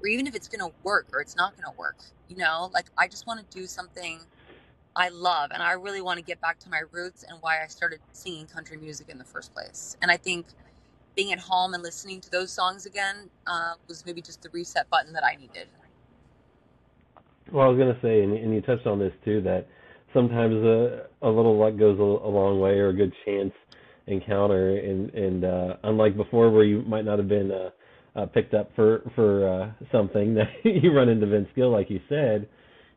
or 0.00 0.08
even 0.08 0.26
if 0.26 0.34
it's 0.34 0.48
going 0.48 0.68
to 0.68 0.74
work 0.82 1.06
or 1.12 1.20
it's 1.20 1.36
not 1.36 1.52
going 1.52 1.72
to 1.72 1.78
work. 1.78 1.98
You 2.28 2.36
know, 2.36 2.70
like 2.74 2.86
I 2.98 3.06
just 3.06 3.28
want 3.28 3.48
to 3.48 3.58
do 3.58 3.66
something 3.66 4.20
I 4.96 5.08
love. 5.08 5.50
And 5.52 5.62
I 5.62 5.72
really 5.72 6.00
want 6.00 6.18
to 6.18 6.24
get 6.24 6.40
back 6.40 6.58
to 6.60 6.70
my 6.70 6.82
roots 6.92 7.24
and 7.28 7.38
why 7.40 7.62
I 7.62 7.66
started 7.66 8.00
singing 8.12 8.46
country 8.46 8.76
music 8.76 9.08
in 9.08 9.18
the 9.18 9.24
first 9.24 9.52
place. 9.52 9.96
And 10.00 10.10
I 10.10 10.16
think 10.16 10.46
being 11.16 11.32
at 11.32 11.40
home 11.40 11.74
and 11.74 11.82
listening 11.82 12.20
to 12.20 12.30
those 12.30 12.52
songs 12.52 12.86
again 12.86 13.30
uh, 13.46 13.74
was 13.88 14.06
maybe 14.06 14.20
just 14.20 14.42
the 14.42 14.50
reset 14.50 14.88
button 14.90 15.12
that 15.12 15.24
I 15.24 15.36
needed. 15.36 15.68
Well, 17.52 17.66
I 17.66 17.68
was 17.68 17.78
going 17.78 17.94
to 17.94 18.00
say, 18.00 18.22
and, 18.22 18.32
and 18.32 18.54
you 18.54 18.60
touched 18.62 18.86
on 18.86 18.98
this 18.98 19.12
too, 19.24 19.42
that 19.42 19.66
sometimes 20.12 20.54
a, 20.54 21.06
a 21.22 21.28
little 21.28 21.58
luck 21.58 21.76
goes 21.76 21.98
a, 21.98 22.02
a 22.02 22.30
long 22.30 22.60
way 22.60 22.78
or 22.78 22.88
a 22.88 22.94
good 22.94 23.12
chance 23.24 23.52
encounter. 24.06 24.76
And, 24.78 25.10
and 25.10 25.44
uh, 25.44 25.76
unlike 25.82 26.16
before, 26.16 26.50
where 26.50 26.64
you 26.64 26.82
might 26.82 27.04
not 27.04 27.18
have 27.18 27.28
been 27.28 27.50
uh, 27.50 27.70
uh, 28.18 28.26
picked 28.26 28.54
up 28.54 28.70
for, 28.76 29.02
for 29.14 29.48
uh, 29.48 29.86
something, 29.90 30.34
that 30.36 30.46
you 30.64 30.92
run 30.92 31.08
into 31.08 31.26
Vince 31.26 31.48
Gill, 31.56 31.70
like 31.70 31.90
you 31.90 32.00
said 32.08 32.48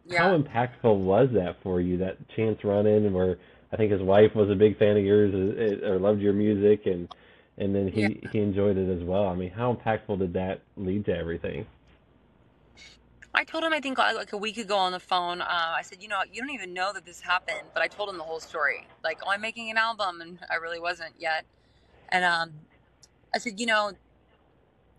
yeah. 0.08 0.20
How 0.20 0.38
impactful 0.38 0.98
was 0.98 1.30
that 1.34 1.58
for 1.64 1.82
you? 1.82 1.98
That 1.98 2.18
chance 2.36 2.64
run 2.64 2.88
in 2.88 3.12
where 3.14 3.38
I 3.72 3.76
think 3.76 3.92
his 3.92 4.02
wife 4.02 4.36
was 4.36 4.50
a 4.50 4.56
big 4.56 4.78
fan 4.78 4.98
of 4.98 5.04
yours 5.04 5.34
uh, 5.34 5.88
or 5.88 6.00
loved 6.00 6.22
your 6.22 6.34
music, 6.34 6.86
and 6.86 7.14
and 7.58 7.76
then 7.76 7.88
he 7.88 8.02
yeah. 8.02 8.30
he 8.32 8.40
enjoyed 8.40 8.78
it 8.78 8.90
as 8.90 9.04
well. 9.04 9.28
I 9.28 9.36
mean, 9.36 9.52
how 9.52 9.74
impactful 9.74 10.20
did 10.20 10.34
that 10.34 10.62
lead 10.76 11.06
to 11.06 11.16
everything? 11.16 11.66
I 13.34 13.44
told 13.44 13.64
him 13.64 13.74
I 13.74 13.80
think 13.80 13.98
like 14.00 14.34
a 14.34 14.38
week 14.38 14.58
ago 14.58 14.78
on 14.78 14.92
the 14.92 15.00
phone. 15.00 15.42
Uh, 15.42 15.46
I 15.76 15.84
said, 15.84 16.02
you 16.02 16.08
know, 16.08 16.22
you 16.32 16.42
don't 16.42 16.50
even 16.52 16.74
know 16.74 16.92
that 16.94 17.06
this 17.06 17.22
happened, 17.22 17.68
but 17.74 17.84
I 17.84 17.88
told 17.88 18.10
him 18.10 18.18
the 18.18 18.24
whole 18.24 18.40
story. 18.40 18.88
Like, 19.04 19.20
oh, 19.24 19.30
I'm 19.30 19.42
making 19.42 19.70
an 19.70 19.78
album, 19.78 20.22
and 20.22 20.40
I 20.50 20.56
really 20.56 20.80
wasn't 20.80 21.14
yet. 21.20 21.46
And 22.10 22.26
um, 22.26 22.54
I 23.36 23.38
said, 23.38 23.60
you 23.60 23.66
know, 23.68 23.92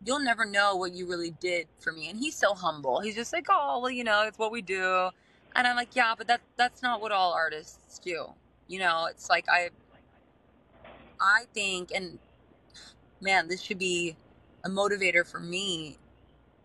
you'll 0.04 0.20
never 0.20 0.44
know 0.44 0.76
what 0.76 0.92
you 0.92 1.06
really 1.08 1.30
did 1.30 1.68
for 1.80 1.92
me. 1.92 2.08
And 2.08 2.18
he's 2.18 2.36
so 2.36 2.54
humble. 2.54 3.00
He's 3.00 3.14
just 3.14 3.32
like, 3.32 3.46
oh, 3.50 3.80
well, 3.80 3.90
you 3.90 4.04
know, 4.04 4.22
it's 4.26 4.38
what 4.38 4.52
we 4.52 4.62
do. 4.62 5.10
And 5.54 5.66
I'm 5.66 5.76
like, 5.76 5.96
yeah, 5.96 6.14
but 6.16 6.26
that 6.28 6.42
that's 6.56 6.82
not 6.82 7.00
what 7.00 7.12
all 7.12 7.32
artists 7.32 7.98
do. 7.98 8.28
You 8.68 8.78
know, 8.80 9.06
it's 9.10 9.28
like 9.28 9.46
I 9.50 9.70
I 11.20 11.44
think 11.54 11.90
and 11.94 12.18
man, 13.20 13.48
this 13.48 13.62
should 13.62 13.78
be 13.78 14.16
a 14.64 14.68
motivator 14.68 15.26
for 15.28 15.40
me 15.40 15.98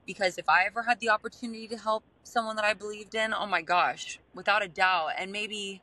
because 0.05 0.37
if 0.37 0.49
I 0.49 0.65
ever 0.65 0.83
had 0.83 0.99
the 0.99 1.09
opportunity 1.09 1.67
to 1.69 1.77
help 1.77 2.03
someone 2.23 2.55
that 2.57 2.65
I 2.65 2.73
believed 2.73 3.15
in, 3.15 3.33
oh 3.33 3.47
my 3.47 3.61
gosh, 3.61 4.19
without 4.35 4.63
a 4.63 4.67
doubt. 4.67 5.11
And 5.17 5.31
maybe 5.31 5.81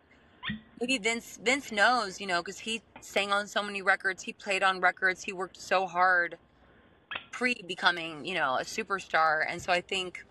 maybe 0.80 0.98
Vince 0.98 1.38
Vince 1.42 1.72
knows, 1.72 2.20
you 2.20 2.26
know, 2.26 2.42
cuz 2.42 2.60
he 2.60 2.82
sang 3.00 3.32
on 3.32 3.46
so 3.48 3.62
many 3.62 3.82
records, 3.82 4.24
he 4.24 4.32
played 4.32 4.62
on 4.62 4.80
records, 4.80 5.24
he 5.24 5.32
worked 5.32 5.60
so 5.60 5.86
hard 5.86 6.38
pre 7.40 7.54
becoming, 7.66 8.26
you 8.26 8.34
know, 8.34 8.56
a 8.56 8.64
superstar. 8.64 9.46
And 9.48 9.62
so 9.62 9.72
I 9.72 9.80
think 9.80 10.26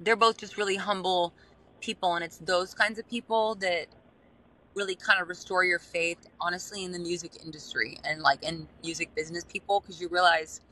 they're 0.00 0.16
both 0.16 0.38
just 0.38 0.56
really 0.56 0.76
humble 0.76 1.34
people. 1.82 2.14
And 2.14 2.24
it's 2.24 2.38
those 2.38 2.72
kinds 2.72 2.98
of 2.98 3.06
people 3.06 3.54
that 3.56 3.88
really 4.74 4.96
kind 4.96 5.20
of 5.20 5.28
restore 5.28 5.64
your 5.64 5.78
faith, 5.78 6.26
honestly, 6.40 6.84
in 6.84 6.92
the 6.92 6.98
music 6.98 7.32
industry 7.44 7.98
and 8.02 8.22
like 8.22 8.42
in 8.42 8.66
music 8.82 9.14
business 9.14 9.44
people, 9.44 9.80
because 9.80 10.00
you 10.00 10.08
realize, 10.08 10.62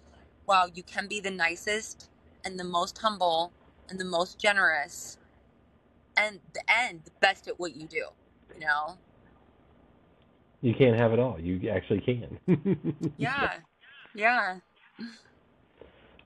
wow, 0.47 0.67
you 0.75 0.83
can 0.83 1.07
be 1.09 1.21
the 1.21 1.31
nicest 1.31 2.09
and 2.43 2.59
the 2.59 2.65
most 2.65 2.97
humble 2.97 3.53
and 3.91 4.01
the 4.01 4.05
most 4.05 4.39
generous 4.39 5.19
and 6.17 6.41
the 6.55 6.63
end 6.75 7.03
the 7.05 7.11
best 7.21 7.49
at 7.49 7.61
what 7.61 7.77
you 7.77 7.87
do, 7.87 8.07
you 8.55 8.61
know? 8.61 8.97
You 10.63 10.75
can't 10.75 10.99
have 10.99 11.13
it 11.13 11.19
all. 11.19 11.39
You 11.39 11.69
actually 11.69 12.01
can. 12.01 13.13
yeah. 13.19 13.59
Yeah. 14.15 14.61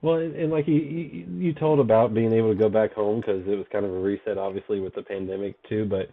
Well, 0.02 0.16
and, 0.16 0.50
like 0.50 0.66
you, 0.66 0.74
you 0.74 1.26
you 1.38 1.54
told 1.54 1.78
about 1.78 2.14
being 2.14 2.32
able 2.32 2.50
to 2.50 2.58
go 2.58 2.68
back 2.68 2.94
home 2.94 3.20
because 3.20 3.42
it 3.46 3.56
was 3.56 3.66
kind 3.70 3.84
of 3.84 3.92
a 3.92 3.98
reset, 3.98 4.38
obviously 4.38 4.80
with 4.80 4.94
the 4.94 5.02
pandemic 5.02 5.56
too. 5.68 5.84
But 5.84 6.10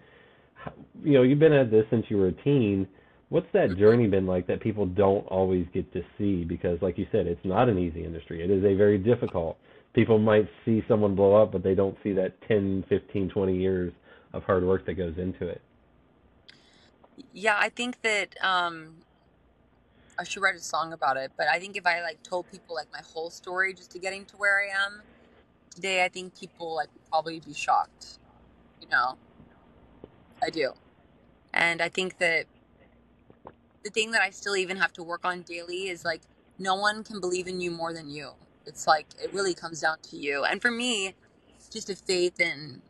you 1.04 1.13
know, 1.13 1.24
you've 1.24 1.39
been 1.39 1.54
at 1.54 1.72
this 1.72 1.86
since 1.89 2.06
you 2.10 2.17
were 2.17 2.28
a 2.28 2.43
teen. 2.43 2.88
What's 3.30 3.48
that 3.54 3.78
journey 3.78 4.08
been 4.08 4.26
like 4.26 4.48
that 4.48 4.62
people 4.62 4.86
don't 4.86 5.26
always 5.28 5.65
get 5.74 5.91
to 5.93 6.02
see? 6.17 6.43
Because, 6.43 6.82
like 6.82 6.98
you 6.98 7.08
said, 7.12 7.28
it's 7.28 7.43
not 7.43 7.70
an 7.70 7.78
easy 7.78 8.04
industry. 8.04 8.41
It 8.41 8.50
is 8.50 8.63
a 8.63 8.74
very 8.74 8.98
difficult. 8.98 9.58
People 9.93 10.17
might 10.17 10.48
see 10.63 10.84
someone 10.88 11.15
blow 11.15 11.36
up, 11.41 11.52
but 11.52 11.63
they 11.63 11.76
don't 11.76 11.98
see 12.04 12.13
that 12.13 12.39
10, 12.48 12.86
15, 12.88 13.30
20 13.30 13.58
years 13.58 13.93
of 14.34 14.43
hard 14.43 14.63
work 14.63 14.86
that 14.86 14.93
goes 14.93 15.15
into 15.17 15.48
it. 15.48 15.62
Yeah, 17.34 17.58
I 17.60 17.70
think 17.70 18.02
that 18.04 18.36
um 18.41 18.96
I 20.19 20.23
should 20.23 20.41
write 20.41 20.56
a 20.56 20.60
song 20.60 20.93
about 20.93 21.17
it, 21.17 21.32
but 21.38 21.47
I 21.47 21.60
think 21.60 21.77
if 21.77 21.86
I 21.86 22.01
like 22.01 22.23
told 22.23 22.49
people 22.51 22.75
like 22.75 22.88
my 22.91 23.01
whole 23.13 23.30
story 23.30 23.73
just 23.73 23.91
to 23.91 23.99
getting 23.99 24.25
to 24.25 24.38
where 24.38 24.60
I 24.60 24.86
am 24.86 25.01
today, 25.73 26.03
I 26.03 26.10
think 26.10 26.38
people 26.39 26.75
like 26.75 26.89
would 26.93 27.10
probably 27.10 27.39
be 27.39 27.53
shocked. 27.53 28.17
You 28.82 28.88
know, 28.89 29.17
I 30.41 30.49
do. 30.49 30.73
And 31.53 31.82
I 31.82 31.89
think 31.89 32.17
that 32.17 32.45
the 33.84 33.89
thing 33.89 34.12
that 34.12 34.21
I 34.21 34.32
still 34.32 34.56
even 34.56 34.77
have 34.77 34.93
to 34.93 35.03
work 35.03 35.23
on 35.23 35.43
daily 35.43 35.88
is 35.88 36.03
like 36.03 36.21
no 36.60 36.75
one 36.75 37.03
can 37.03 37.21
believe 37.21 37.47
in 37.47 37.62
you 37.62 37.71
more 37.71 37.93
than 37.93 38.10
you. 38.10 38.32
It's 38.65 38.88
like 38.88 39.08
it 39.21 39.34
really 39.34 39.53
comes 39.53 39.82
down 39.82 39.97
to 40.10 40.17
you. 40.17 40.43
And 40.43 40.62
for 40.62 40.71
me, 40.71 41.15
just 41.71 41.89
a 41.89 41.95
faith 41.95 42.39
in 42.39 42.82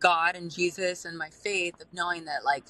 God 0.00 0.36
and 0.36 0.50
Jesus 0.50 1.04
and 1.04 1.16
my 1.16 1.30
faith 1.30 1.80
of 1.80 1.92
knowing 1.92 2.24
that 2.26 2.44
like 2.44 2.64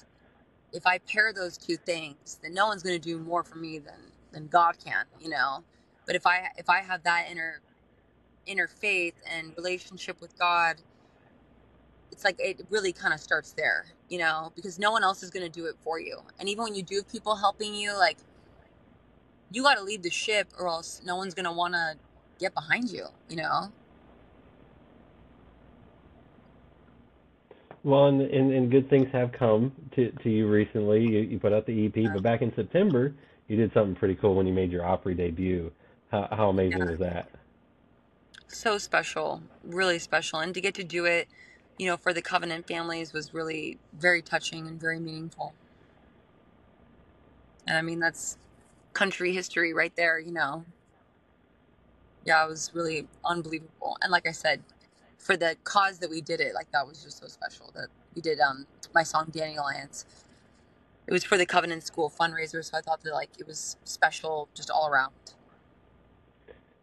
if 0.73 0.85
I 0.87 0.99
pair 0.99 1.33
those 1.33 1.57
two 1.57 1.77
things, 1.77 2.39
then 2.43 2.53
no 2.53 2.67
one's 2.67 2.83
going 2.83 2.99
to 2.99 3.03
do 3.09 3.19
more 3.19 3.43
for 3.43 3.57
me 3.57 3.79
than 3.79 3.95
than 4.31 4.47
God 4.47 4.77
can, 4.83 5.05
you 5.19 5.29
know. 5.29 5.63
But 6.05 6.15
if 6.15 6.27
I 6.27 6.49
if 6.57 6.69
I 6.69 6.81
have 6.81 7.03
that 7.03 7.27
inner 7.31 7.61
inner 8.45 8.67
faith 8.67 9.15
and 9.31 9.53
relationship 9.57 10.21
with 10.21 10.37
God, 10.39 10.77
it's 12.11 12.23
like 12.25 12.37
it 12.39 12.61
really 12.69 12.93
kind 12.93 13.13
of 13.13 13.19
starts 13.19 13.53
there, 13.53 13.85
you 14.09 14.19
know, 14.19 14.51
because 14.55 14.79
no 14.79 14.91
one 14.91 15.03
else 15.03 15.23
is 15.23 15.31
going 15.31 15.45
to 15.45 15.51
do 15.51 15.65
it 15.67 15.75
for 15.81 15.99
you. 15.99 16.19
And 16.39 16.49
even 16.49 16.63
when 16.65 16.75
you 16.75 16.83
do 16.83 16.97
have 16.97 17.09
people 17.11 17.35
helping 17.35 17.75
you, 17.75 17.97
like 17.97 18.17
you 19.51 19.63
got 19.63 19.75
to 19.75 19.83
lead 19.83 20.03
the 20.03 20.09
ship 20.11 20.49
or 20.59 20.67
else 20.67 21.01
no 21.05 21.15
one's 21.15 21.33
going 21.33 21.45
to 21.45 21.51
want 21.51 21.73
to 21.75 21.95
get 22.39 22.53
behind 22.53 22.91
you, 22.91 23.07
you 23.29 23.37
know. 23.37 23.71
Well, 27.83 28.07
and, 28.07 28.21
and, 28.21 28.51
and 28.51 28.71
good 28.71 28.89
things 28.89 29.07
have 29.13 29.31
come 29.31 29.71
to, 29.95 30.11
to 30.11 30.29
you 30.29 30.49
recently. 30.49 31.01
You, 31.01 31.19
you 31.19 31.39
put 31.39 31.53
out 31.53 31.65
the 31.65 31.85
EP, 31.85 32.11
but 32.13 32.23
back 32.23 32.41
in 32.41 32.53
September, 32.55 33.13
you 33.47 33.55
did 33.55 33.73
something 33.73 33.95
pretty 33.95 34.15
cool 34.15 34.35
when 34.35 34.45
you 34.47 34.53
made 34.53 34.71
your 34.71 34.85
Opry 34.85 35.15
debut. 35.15 35.71
How, 36.11 36.27
how 36.31 36.49
amazing 36.49 36.79
Yeah. 36.79 36.85
was 36.85 36.99
that? 36.99 37.29
So 38.47 38.77
special, 38.77 39.43
really 39.63 39.99
special. 39.99 40.39
And 40.39 40.53
to 40.53 40.61
get 40.61 40.73
to 40.75 40.83
do 40.83 41.05
it, 41.05 41.27
you 41.77 41.87
know, 41.87 41.97
for 41.97 42.13
the 42.13 42.21
Covenant 42.21 42.67
families 42.67 43.13
was 43.13 43.33
really 43.33 43.77
very 43.93 44.21
touching 44.21 44.67
and 44.67 44.79
very 44.79 44.99
meaningful. 44.99 45.53
And 47.67 47.77
I 47.77 47.81
mean, 47.81 47.99
that's 47.99 48.37
country 48.93 49.33
history 49.33 49.73
right 49.73 49.95
there, 49.95 50.19
you 50.19 50.31
know. 50.31 50.65
Yeah, 52.25 52.43
it 52.45 52.49
was 52.49 52.71
really 52.73 53.07
unbelievable. 53.23 53.97
And 54.01 54.11
like 54.11 54.27
I 54.27 54.31
said, 54.31 54.63
for 55.19 55.37
the 55.37 55.55
cause 55.63 55.99
that 55.99 56.09
we 56.09 56.21
did 56.21 56.39
it, 56.39 56.55
like 56.55 56.71
that 56.71 56.87
was 56.87 57.03
just 57.03 57.19
so 57.19 57.27
special 57.27 57.71
that 57.75 57.89
we 58.15 58.21
did 58.21 58.39
um 58.39 58.65
my 58.95 59.03
song 59.03 59.27
Dandelions. 59.31 60.05
It 61.05 61.13
was 61.13 61.23
for 61.23 61.37
the 61.37 61.45
Covenant 61.45 61.83
School 61.83 62.09
fundraiser, 62.09 62.63
so 62.63 62.77
I 62.77 62.81
thought 62.81 63.01
that 63.03 63.13
like 63.13 63.29
it 63.39 63.45
was 63.45 63.77
special 63.83 64.47
just 64.55 64.69
all 64.71 64.87
around. 64.87 65.13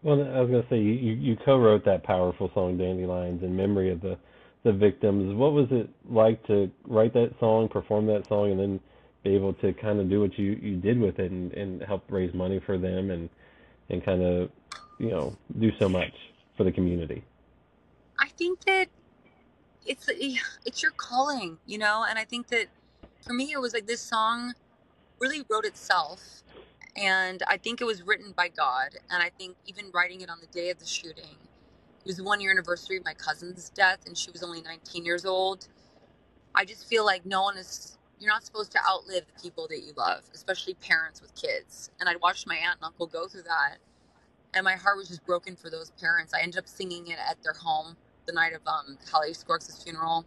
Well, 0.03 0.21
I 0.21 0.41
was 0.41 0.51
gonna 0.51 0.67
say 0.69 0.77
you, 0.77 0.93
you, 0.93 1.13
you 1.15 1.37
co-wrote 1.45 1.85
that 1.87 2.05
powerful 2.05 2.51
song 2.55 2.77
"Dandelions" 2.79 3.43
in 3.43 3.57
memory 3.57 3.91
of 3.91 4.01
the 4.01 4.19
the 4.63 4.73
victims. 4.73 5.35
What 5.35 5.53
was 5.53 5.69
it 5.71 5.89
like 6.09 6.45
to 6.49 6.71
write 6.85 7.15
that 7.15 7.35
song, 7.41 7.69
perform 7.69 8.07
that 8.07 8.27
song, 8.29 8.51
and 8.51 8.61
then 8.61 8.81
be 9.23 9.35
able 9.35 9.55
to 9.55 9.73
kind 9.73 10.01
of 10.01 10.11
do 10.11 10.21
what 10.21 10.37
you, 10.39 10.59
you 10.61 10.77
did 10.77 11.01
with 11.01 11.19
it 11.19 11.31
and, 11.31 11.53
and 11.53 11.83
help 11.83 12.05
raise 12.09 12.33
money 12.35 12.61
for 12.67 12.77
them 12.79 13.11
and 13.11 13.29
and 13.89 14.05
kind 14.05 14.23
of 14.23 14.51
you 14.99 15.11
know 15.11 15.37
do 15.59 15.71
so 15.79 15.89
much 15.89 16.13
for 16.57 16.65
the 16.65 16.73
community? 16.73 17.25
I 18.19 18.29
think 18.29 18.65
that 18.67 18.89
it's 19.87 20.09
it's 20.65 20.83
your 20.83 20.93
calling, 20.97 21.59
you 21.67 21.79
know, 21.79 22.05
and 22.09 22.19
I 22.19 22.25
think 22.25 22.49
that 22.49 22.69
for 23.23 23.35
me 23.35 23.53
it 23.53 23.61
was 23.61 23.75
like 23.75 23.87
this 23.87 24.03
song 24.03 24.55
really 25.21 25.45
wrote 25.51 25.67
itself 25.67 26.43
and 26.97 27.43
I 27.49 27.57
think 27.59 27.81
it 27.81 27.85
was 27.87 28.03
written 28.03 28.33
by 28.37 28.49
God 28.49 28.91
and 29.11 29.23
I 29.23 29.31
think 29.31 29.57
even 29.67 29.91
writing 29.95 30.21
it 30.23 30.31
on 30.31 30.39
the 30.41 30.49
day 30.49 30.71
of 30.71 30.79
the 30.79 30.87
shooting 30.87 31.39
it 32.01 32.07
was 32.07 32.17
the 32.19 32.25
one 32.25 32.41
year 32.41 32.53
anniversary 32.53 32.99
of 32.99 33.05
my 33.05 33.15
cousin's 33.15 33.71
death 33.71 34.01
and 34.07 34.19
she 34.19 34.31
was 34.33 34.43
only 34.43 34.63
19 34.63 35.05
years 35.05 35.27
old. 35.27 35.69
I 36.55 36.65
just 36.65 36.87
feel 36.89 37.05
like 37.07 37.27
no 37.27 37.43
one 37.43 37.57
is 37.59 37.99
you're 38.21 38.33
not 38.33 38.45
supposed 38.45 38.73
to 38.73 38.81
outlive 38.89 39.27
the 39.27 39.43
people 39.43 39.69
that 39.69 39.81
you 39.83 39.93
love, 39.97 40.25
especially 40.35 40.75
parents 40.75 41.23
with 41.23 41.35
kids. 41.35 41.91
And 42.01 42.09
I'd 42.09 42.21
watched 42.23 42.47
my 42.47 42.57
aunt 42.57 42.79
and 42.81 42.85
uncle 42.87 43.07
go 43.07 43.29
through 43.29 43.43
that 43.45 43.79
and 44.55 44.65
my 44.65 44.75
heart 44.75 44.99
was 44.99 45.09
just 45.09 45.25
broken 45.27 45.57
for 45.57 45.71
those 45.71 45.91
parents. 46.01 46.35
I 46.35 46.41
ended 46.43 46.59
up 46.59 46.69
singing 46.69 47.09
it 47.09 47.19
at 47.19 47.43
their 47.43 47.55
home 47.55 47.97
the 48.27 48.33
night 48.33 48.53
of 48.55 48.61
um, 48.67 48.99
Hallie 49.11 49.35
Scruggs' 49.35 49.83
funeral, 49.83 50.25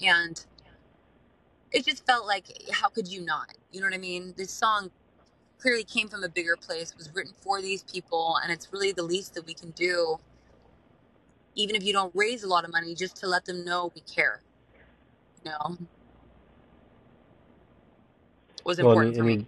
and 0.00 0.44
it 1.72 1.84
just 1.84 2.06
felt 2.06 2.26
like, 2.26 2.46
how 2.72 2.88
could 2.88 3.08
you 3.08 3.20
not? 3.20 3.52
You 3.72 3.80
know 3.80 3.86
what 3.86 3.94
I 3.94 3.98
mean? 3.98 4.34
This 4.36 4.50
song 4.50 4.90
clearly 5.58 5.84
came 5.84 6.08
from 6.08 6.22
a 6.22 6.28
bigger 6.28 6.56
place. 6.56 6.90
It 6.90 6.96
was 6.96 7.10
written 7.14 7.34
for 7.40 7.60
these 7.60 7.82
people, 7.82 8.36
and 8.42 8.52
it's 8.52 8.72
really 8.72 8.92
the 8.92 9.02
least 9.02 9.34
that 9.34 9.46
we 9.46 9.54
can 9.54 9.70
do, 9.70 10.18
even 11.54 11.74
if 11.74 11.82
you 11.84 11.92
don't 11.92 12.14
raise 12.14 12.44
a 12.44 12.48
lot 12.48 12.64
of 12.64 12.72
money, 12.72 12.94
just 12.94 13.16
to 13.16 13.26
let 13.26 13.44
them 13.44 13.64
know 13.64 13.92
we 13.94 14.02
care. 14.02 14.40
You 15.44 15.50
know, 15.50 15.78
was 18.64 18.78
Well, 18.78 18.98
and, 18.98 19.08
important 19.08 19.16
for 19.16 19.24
me. 19.24 19.46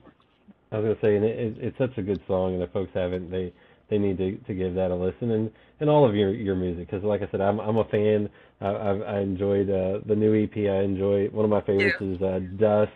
I 0.73 0.79
was 0.79 0.85
gonna 0.85 1.01
say, 1.01 1.17
and 1.17 1.25
it, 1.25 1.39
it, 1.39 1.57
it's 1.61 1.79
such 1.79 1.97
a 1.97 2.03
good 2.03 2.21
song, 2.27 2.55
and 2.55 2.63
if 2.63 2.71
folks 2.73 2.91
haven't, 2.93 3.31
they 3.31 3.53
they 3.89 3.99
need 3.99 4.19
to, 4.19 4.37
to 4.37 4.55
give 4.55 4.75
that 4.75 4.91
a 4.91 4.95
listen, 4.95 5.31
and, 5.31 5.51
and 5.81 5.91
all 5.91 6.09
of 6.09 6.15
your 6.15 6.33
your 6.33 6.57
music, 6.57 6.89
because 6.91 7.05
like 7.05 7.23
I 7.23 7.29
said, 7.31 7.41
I'm 7.41 7.61
I'm 7.61 7.77
a 7.77 7.85
fan. 7.85 8.29
I 8.61 8.69
I've, 8.69 9.03
I 9.03 9.21
enjoyed 9.21 9.69
uh, 9.71 10.01
the 10.07 10.17
new 10.17 10.35
EP. 10.45 10.57
I 10.57 10.83
enjoy 10.83 11.29
one 11.29 11.45
of 11.45 11.51
my 11.51 11.61
favorites 11.63 11.97
Yeah. 12.01 12.15
is 12.17 12.23
uh, 12.23 12.41
Dust. 12.59 12.93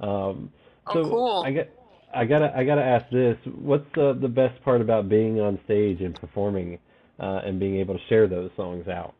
Um, 0.00 0.52
Oh, 0.90 0.92
so 0.94 1.04
cool. 1.04 1.42
I 1.44 1.50
get 1.50 1.74
I 2.14 2.24
gotta 2.24 2.52
I 2.56 2.64
gotta 2.64 2.82
ask 2.84 3.08
this: 3.10 3.36
What's 3.60 3.84
the 3.94 4.14
the 4.20 4.28
best 4.28 4.62
part 4.64 4.80
about 4.80 5.08
being 5.08 5.40
on 5.40 5.60
stage 5.64 6.00
and 6.00 6.14
performing, 6.14 6.78
uh, 7.20 7.42
and 7.44 7.60
being 7.60 7.76
able 7.76 7.94
to 7.94 8.00
share 8.08 8.26
those 8.26 8.50
songs 8.56 8.88
out? 8.88 9.14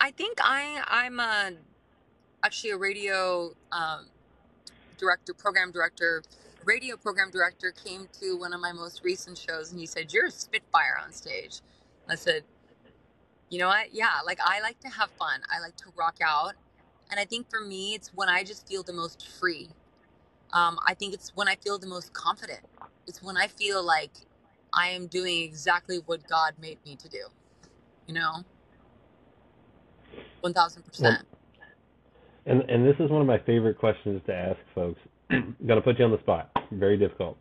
I 0.00 0.10
think 0.10 0.38
I 0.42 0.82
I'm 0.88 1.20
a 1.20 1.52
actually 2.42 2.70
a 2.70 2.76
radio 2.76 3.52
um, 3.72 4.06
director, 4.98 5.34
program 5.34 5.70
director, 5.70 6.22
radio 6.66 6.96
program 6.96 7.30
director 7.30 7.72
came 7.72 8.08
to 8.20 8.36
one 8.36 8.52
of 8.52 8.60
my 8.60 8.72
most 8.72 9.02
recent 9.04 9.38
shows 9.38 9.70
and 9.70 9.80
he 9.80 9.86
said, 9.86 10.12
You're 10.12 10.26
a 10.26 10.30
spitfire 10.30 11.00
on 11.02 11.12
stage. 11.12 11.60
I 12.08 12.16
said, 12.16 12.42
You 13.48 13.60
know 13.60 13.68
what? 13.68 13.94
Yeah, 13.94 14.18
like 14.26 14.40
I 14.44 14.60
like 14.60 14.78
to 14.80 14.88
have 14.88 15.10
fun. 15.18 15.40
I 15.50 15.60
like 15.60 15.76
to 15.76 15.84
rock 15.96 16.16
out. 16.22 16.54
And 17.10 17.20
I 17.20 17.24
think 17.24 17.48
for 17.48 17.60
me, 17.60 17.94
it's 17.94 18.12
when 18.14 18.28
I 18.28 18.42
just 18.42 18.68
feel 18.68 18.82
the 18.82 18.92
most 18.92 19.26
free. 19.40 19.70
Um, 20.52 20.78
I 20.86 20.94
think 20.94 21.14
it's 21.14 21.32
when 21.34 21.48
I 21.48 21.54
feel 21.54 21.78
the 21.78 21.86
most 21.86 22.12
confident. 22.12 22.60
It's 23.06 23.22
when 23.22 23.36
I 23.36 23.46
feel 23.46 23.84
like 23.84 24.10
I 24.72 24.88
am 24.88 25.06
doing 25.06 25.42
exactly 25.42 26.00
what 26.06 26.26
God 26.28 26.54
made 26.60 26.78
me 26.84 26.96
to 26.96 27.08
do, 27.08 27.26
you 28.06 28.14
know? 28.14 28.44
1000%. 30.42 31.00
Well, 31.00 31.18
and 32.46 32.62
and 32.70 32.86
this 32.86 32.94
is 33.00 33.10
one 33.10 33.20
of 33.20 33.26
my 33.26 33.38
favorite 33.40 33.78
questions 33.78 34.22
to 34.26 34.34
ask 34.34 34.58
folks. 34.74 35.00
Gonna 35.30 35.80
put 35.80 35.98
you 35.98 36.04
on 36.04 36.10
the 36.12 36.18
spot. 36.18 36.50
Very 36.70 36.96
difficult. 36.96 37.36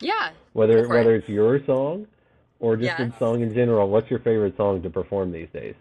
Yeah, 0.00 0.30
go 0.30 0.36
Whether 0.52 0.78
it. 0.84 0.88
whether 0.88 1.14
it's 1.14 1.28
your 1.28 1.64
song 1.64 2.06
or 2.60 2.76
just 2.76 2.98
Yes. 2.98 3.14
a 3.14 3.18
song 3.18 3.42
in 3.42 3.54
general, 3.54 3.88
what's 3.88 4.10
your 4.10 4.20
favorite 4.20 4.56
song 4.56 4.82
to 4.82 4.90
perform 4.90 5.32
these 5.32 5.48
days? 5.52 5.74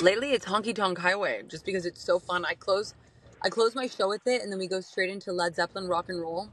Lately, 0.00 0.32
it's 0.32 0.46
Honky 0.46 0.74
Tonk 0.74 0.98
Highway, 0.98 1.42
just 1.48 1.64
because 1.64 1.84
it's 1.84 2.02
so 2.02 2.20
fun. 2.20 2.44
I 2.44 2.54
close, 2.54 2.94
I 3.42 3.48
close 3.48 3.74
my 3.74 3.88
show 3.88 4.08
with 4.08 4.26
it, 4.26 4.42
and 4.42 4.52
then 4.52 4.58
we 4.58 4.68
go 4.68 4.80
straight 4.80 5.10
into 5.10 5.32
Led 5.32 5.56
Zeppelin 5.56 5.88
rock 5.88 6.08
and 6.08 6.20
roll. 6.20 6.48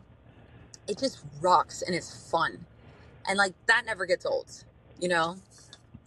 It 0.87 0.97
just 0.97 1.19
rocks 1.41 1.81
and 1.83 1.95
it's 1.95 2.29
fun, 2.31 2.65
and 3.27 3.37
like 3.37 3.53
that 3.67 3.83
never 3.85 4.05
gets 4.05 4.25
old, 4.25 4.63
you 4.99 5.07
know. 5.07 5.35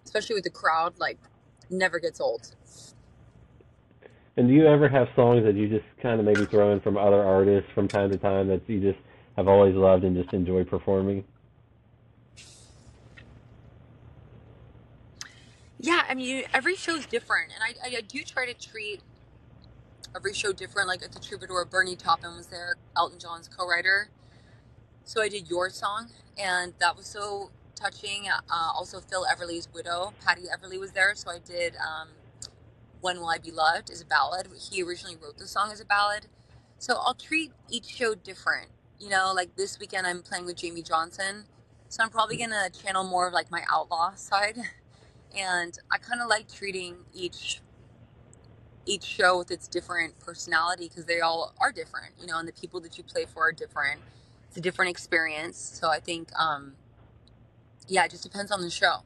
Especially 0.05 0.35
with 0.35 0.45
the 0.45 0.51
crowd, 0.51 0.99
like 0.99 1.19
never 1.71 2.01
gets 2.01 2.21
old. 2.21 2.55
And 4.38 4.46
do 4.46 4.55
you 4.55 4.68
ever 4.68 4.88
have 4.88 5.09
songs 5.16 5.42
that 5.42 5.57
you 5.57 5.68
just 5.68 5.85
kind 6.01 6.20
of 6.20 6.24
maybe 6.24 6.46
throw 6.46 6.72
in 6.72 6.79
from 6.79 6.96
other 6.96 7.20
artists 7.20 7.68
from 7.74 7.88
time 7.88 8.09
to 8.12 8.16
time 8.16 8.46
that 8.46 8.61
you 8.68 8.79
just 8.79 9.01
have 9.37 9.48
always 9.48 9.74
loved 9.74 10.05
and 10.05 10.16
just 10.16 10.33
enjoy 10.33 10.62
performing? 10.62 11.24
Yeah, 15.81 16.05
I 16.09 16.14
mean, 16.14 16.44
every 16.55 16.77
show's 16.77 17.05
different, 17.05 17.51
and 17.53 17.64
I, 17.64 17.88
I, 17.88 17.98
I 17.98 18.01
do 18.03 18.22
try 18.22 18.46
to 18.46 18.55
treat 18.55 19.01
every 20.14 20.35
show 20.35 20.53
different. 20.53 20.87
Like 20.87 21.03
at 21.03 21.11
the 21.11 21.18
Troubadour, 21.18 21.64
Bernie 21.64 21.96
Taupin 21.96 22.37
was 22.37 22.46
there, 22.46 22.77
Elton 22.96 23.18
John's 23.18 23.48
co-writer. 23.48 24.11
So 25.03 25.20
I 25.20 25.29
did 25.29 25.51
your 25.51 25.68
song, 25.68 26.11
and 26.38 26.74
that 26.79 26.96
was 26.96 27.07
so 27.07 27.51
touching. 27.74 28.29
Uh, 28.29 28.70
also, 28.72 29.01
Phil 29.01 29.27
Everly's 29.29 29.66
widow, 29.74 30.12
Patty 30.24 30.42
Everly, 30.42 30.79
was 30.79 30.92
there, 30.92 31.16
so 31.16 31.29
I 31.29 31.40
did 31.40 31.74
um, 31.77 32.11
"When 33.01 33.19
Will 33.21 33.29
I 33.29 33.39
Be 33.39 33.51
Loved" 33.51 33.91
is 33.91 34.01
a 34.01 34.07
ballad. 34.07 34.49
He 34.71 34.83
originally 34.83 35.17
wrote 35.17 35.39
the 35.39 35.47
song 35.49 35.73
as 35.73 35.81
a 35.81 35.85
ballad, 35.85 36.27
so 36.79 36.95
I'll 36.97 37.15
treat 37.15 37.53
each 37.71 37.87
show 37.87 38.15
different. 38.15 38.69
You 38.99 39.11
know, 39.11 39.33
like 39.35 39.57
this 39.57 39.79
weekend 39.79 40.07
I'm 40.07 40.23
playing 40.23 40.47
with 40.47 40.57
Jamey 40.57 40.87
Johnson, 40.87 41.45
so 41.89 42.03
I'm 42.03 42.11
probably 42.11 42.37
gonna 42.37 42.71
channel 42.71 43.05
more 43.05 43.27
of 43.29 43.33
like 43.35 43.51
my 43.51 43.63
outlaw 43.71 44.15
side, 44.17 44.59
and 45.37 45.79
I 45.93 45.99
kind 45.99 46.21
of 46.21 46.29
like 46.29 46.53
treating 46.53 46.97
each 47.15 47.61
each 48.87 49.05
show 49.05 49.39
with 49.39 49.51
its 49.51 49.69
different 49.69 50.19
personality 50.21 50.89
because 50.89 51.05
they 51.05 51.21
all 51.21 51.55
are 51.61 51.73
different, 51.73 52.15
you 52.19 52.27
know, 52.27 52.39
and 52.39 52.49
the 52.49 52.53
people 52.53 52.81
that 52.81 52.97
you 52.97 53.05
play 53.05 53.27
for 53.27 53.49
are 53.49 53.53
different. 53.53 54.01
It's 54.49 54.57
a 54.57 54.61
different 54.61 54.91
experience. 54.91 55.59
So 55.59 55.91
I 55.91 56.01
think, 56.01 56.31
um, 56.39 56.75
yeah, 57.87 58.05
it 58.05 58.11
just 58.11 58.23
depends 58.23 58.51
on 58.51 58.63
the 58.63 58.71
show. 58.71 59.03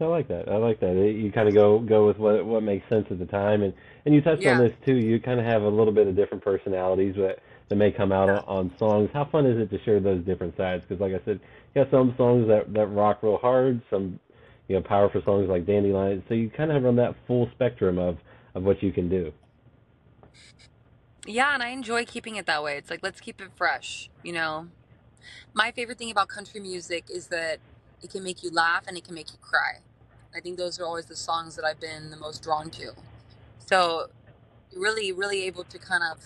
I 0.00 0.04
like 0.06 0.28
that. 0.28 0.48
I 0.48 0.56
like 0.56 0.80
that. 0.80 0.94
You 0.94 1.30
kind 1.30 1.48
of 1.48 1.54
go 1.54 1.78
go 1.78 2.06
with 2.06 2.18
what 2.18 2.44
what 2.44 2.62
makes 2.62 2.88
sense 2.88 3.06
at 3.10 3.18
the 3.18 3.26
time, 3.26 3.62
and 3.62 3.72
and 4.04 4.14
you 4.14 4.20
touched 4.20 4.42
Yeah. 4.42 4.52
on 4.52 4.58
this 4.58 4.72
too. 4.84 4.96
You 4.96 5.20
kind 5.20 5.38
of 5.38 5.46
have 5.46 5.62
a 5.62 5.68
little 5.68 5.92
bit 5.92 6.08
of 6.08 6.16
different 6.16 6.42
personalities 6.44 7.14
that 7.16 7.38
that 7.68 7.76
may 7.76 7.92
come 7.92 8.10
out 8.12 8.28
Yeah. 8.28 8.38
on, 8.46 8.70
on 8.70 8.78
songs. 8.78 9.10
How 9.12 9.24
fun 9.24 9.46
is 9.46 9.56
it 9.58 9.70
to 9.70 9.82
share 9.84 10.00
those 10.00 10.22
different 10.24 10.56
sides? 10.56 10.84
Because 10.86 11.00
like 11.00 11.12
I 11.14 11.24
said, 11.24 11.40
you 11.74 11.82
got 11.84 11.90
some 11.90 12.14
songs 12.16 12.48
that 12.48 12.72
that 12.74 12.88
rock 12.88 13.22
real 13.22 13.38
hard, 13.38 13.80
some 13.88 14.18
you 14.68 14.76
know 14.76 14.82
powerful 14.82 15.22
songs 15.24 15.48
like 15.48 15.64
Dandelion. 15.64 16.24
So 16.28 16.34
you 16.34 16.50
kind 16.50 16.72
of 16.72 16.82
run 16.82 16.96
that 16.96 17.14
full 17.26 17.48
spectrum 17.54 17.98
of 17.98 18.18
of 18.54 18.64
what 18.64 18.82
you 18.82 18.92
can 18.92 19.08
do. 19.08 19.32
Yeah, 21.26 21.54
and 21.54 21.62
I 21.62 21.68
enjoy 21.68 22.04
keeping 22.04 22.36
it 22.36 22.46
that 22.46 22.62
way. 22.62 22.76
It's 22.76 22.90
like, 22.90 23.00
let's 23.02 23.20
keep 23.20 23.40
it 23.40 23.48
fresh, 23.56 24.10
you 24.22 24.32
know? 24.32 24.68
My 25.54 25.70
favorite 25.70 25.96
thing 25.96 26.10
about 26.10 26.28
country 26.28 26.60
music 26.60 27.04
is 27.08 27.28
that 27.28 27.60
it 28.04 28.10
can 28.10 28.22
make 28.22 28.42
you 28.44 28.50
laugh 28.50 28.84
and 28.86 28.96
it 28.98 29.04
can 29.04 29.14
make 29.14 29.32
you 29.32 29.38
cry. 29.40 29.78
I 30.36 30.40
think 30.40 30.58
those 30.58 30.78
are 30.78 30.84
always 30.84 31.06
the 31.06 31.16
songs 31.16 31.56
that 31.56 31.64
I've 31.64 31.80
been 31.80 32.10
the 32.10 32.18
most 32.18 32.42
drawn 32.42 32.70
to. 32.72 32.92
So, 33.58 34.08
really, 34.76 35.10
really 35.10 35.44
able 35.44 35.64
to 35.64 35.78
kind 35.78 36.02
of 36.04 36.20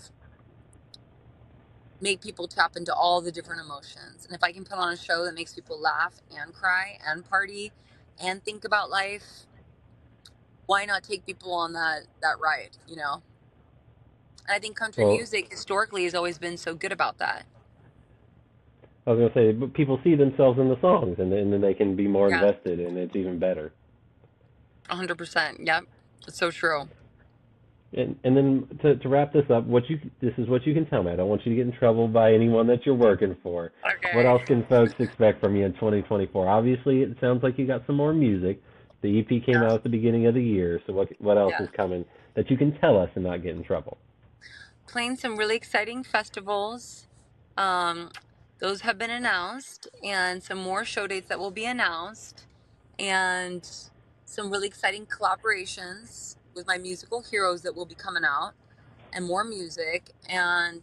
make 2.01 2.21
people 2.21 2.49
tap 2.49 2.77
into 2.77 2.93
all 2.93 3.21
the 3.21 3.31
different 3.31 3.61
emotions. 3.61 4.27
And 4.27 4.35
if 4.35 4.43
I 4.43 4.53
can 4.53 4.64
put 4.64 4.79
on 4.79 4.93
a 4.93 4.97
show 4.97 5.25
that 5.25 5.35
makes 5.35 5.55
people 5.55 5.81
laugh 5.81 6.14
and 6.37 6.53
cry 6.53 6.99
and 7.07 7.29
party 7.29 7.73
and 8.21 8.45
think 8.45 8.64
about 8.64 8.91
life, 8.91 9.47
why 10.67 10.85
not 10.85 11.05
take 11.05 11.25
people 11.25 11.53
on 11.55 11.73
that 11.75 12.03
that 12.23 12.41
ride, 12.41 12.77
you 12.88 12.97
know? 12.97 13.23
And 14.47 14.57
I 14.57 14.59
think 14.59 14.77
country 14.77 15.05
Well, 15.05 15.17
music 15.17 15.51
historically 15.53 16.05
has 16.05 16.14
always 16.14 16.38
been 16.38 16.57
so 16.57 16.75
good 16.75 16.93
about 16.93 17.19
that. 17.19 17.45
I 19.09 19.12
was 19.12 19.18
gonna 19.21 19.35
say, 19.35 19.53
but 19.53 19.73
people 19.73 19.99
see 20.05 20.14
themselves 20.14 20.59
in 20.59 20.68
the 20.68 20.79
songs, 20.83 21.16
and 21.18 21.33
then, 21.33 21.38
and 21.38 21.53
then 21.53 21.61
they 21.62 21.73
can 21.73 21.97
be 21.97 22.07
more 22.07 22.29
Yeah. 22.29 22.42
invested, 22.42 22.79
and 22.79 22.99
it's 22.99 23.16
even 23.16 23.38
better. 23.38 23.73
100%. 24.90 25.61
Yep. 25.66 25.85
It's 26.27 26.38
so 26.38 26.51
true. 26.51 26.88
And 27.94 28.16
and 28.23 28.37
then 28.37 28.68
to 28.83 28.97
to 28.97 29.09
wrap 29.09 29.33
this 29.33 29.49
up, 29.49 29.64
what 29.64 29.88
you 29.88 29.99
this 30.21 30.35
is 30.37 30.47
what 30.47 30.66
you 30.66 30.75
can 30.75 30.85
tell 30.85 31.03
me. 31.03 31.11
I 31.11 31.16
don't 31.16 31.29
want 31.31 31.47
you 31.47 31.53
to 31.53 31.57
get 31.57 31.66
in 31.66 31.73
trouble 31.79 32.07
by 32.07 32.35
anyone 32.35 32.66
that 32.66 32.85
you're 32.85 32.94
working 32.94 33.35
for. 33.42 33.73
Okay. 33.83 34.14
What 34.14 34.27
else 34.27 34.42
can 34.47 34.62
folks 34.66 34.92
expect 34.99 35.40
from 35.40 35.57
you 35.57 35.64
in 35.64 35.73
2024? 35.73 36.47
Obviously, 36.49 37.01
it 37.01 37.16
sounds 37.18 37.42
like 37.42 37.57
you 37.59 37.66
got 37.66 37.87
some 37.87 37.97
more 37.97 38.12
music. 38.12 38.62
The 39.01 39.21
EP 39.21 39.29
came 39.40 39.62
Yeah. 39.62 39.68
out 39.68 39.73
at 39.77 39.83
the 39.85 39.88
beginning 39.88 40.27
of 40.27 40.35
the 40.35 40.42
year, 40.42 40.83
so 40.87 40.92
what 40.92 41.09
what 41.18 41.38
else 41.38 41.55
Yeah. 41.59 41.64
is 41.64 41.71
coming 41.71 42.05
that 42.35 42.51
you 42.51 42.59
can 42.59 42.73
tell 42.79 42.99
us 42.99 43.09
and 43.14 43.25
not 43.25 43.42
get 43.42 43.57
in 43.57 43.64
trouble? 43.64 43.97
Playing 44.87 45.16
some 45.16 45.38
really 45.38 45.57
exciting 45.57 46.03
festivals. 46.03 47.07
Um, 47.57 48.11
those 48.59 48.83
have 48.83 48.99
been 48.99 49.11
announced, 49.11 49.88
and 50.05 50.42
some 50.42 50.59
more 50.59 50.85
show 50.85 51.07
dates 51.07 51.29
that 51.29 51.38
will 51.38 51.51
be 51.51 51.64
announced, 51.64 52.47
and 52.99 53.68
some 54.25 54.51
really 54.51 54.66
exciting 54.68 55.07
collaborations 55.07 56.37
with 56.55 56.66
my 56.66 56.79
musical 56.79 57.23
heroes 57.23 57.62
that 57.62 57.75
will 57.77 57.87
be 57.87 57.94
coming 57.94 58.25
out, 58.25 58.53
and 59.12 59.27
more 59.27 59.44
music. 59.44 60.11
And 60.29 60.83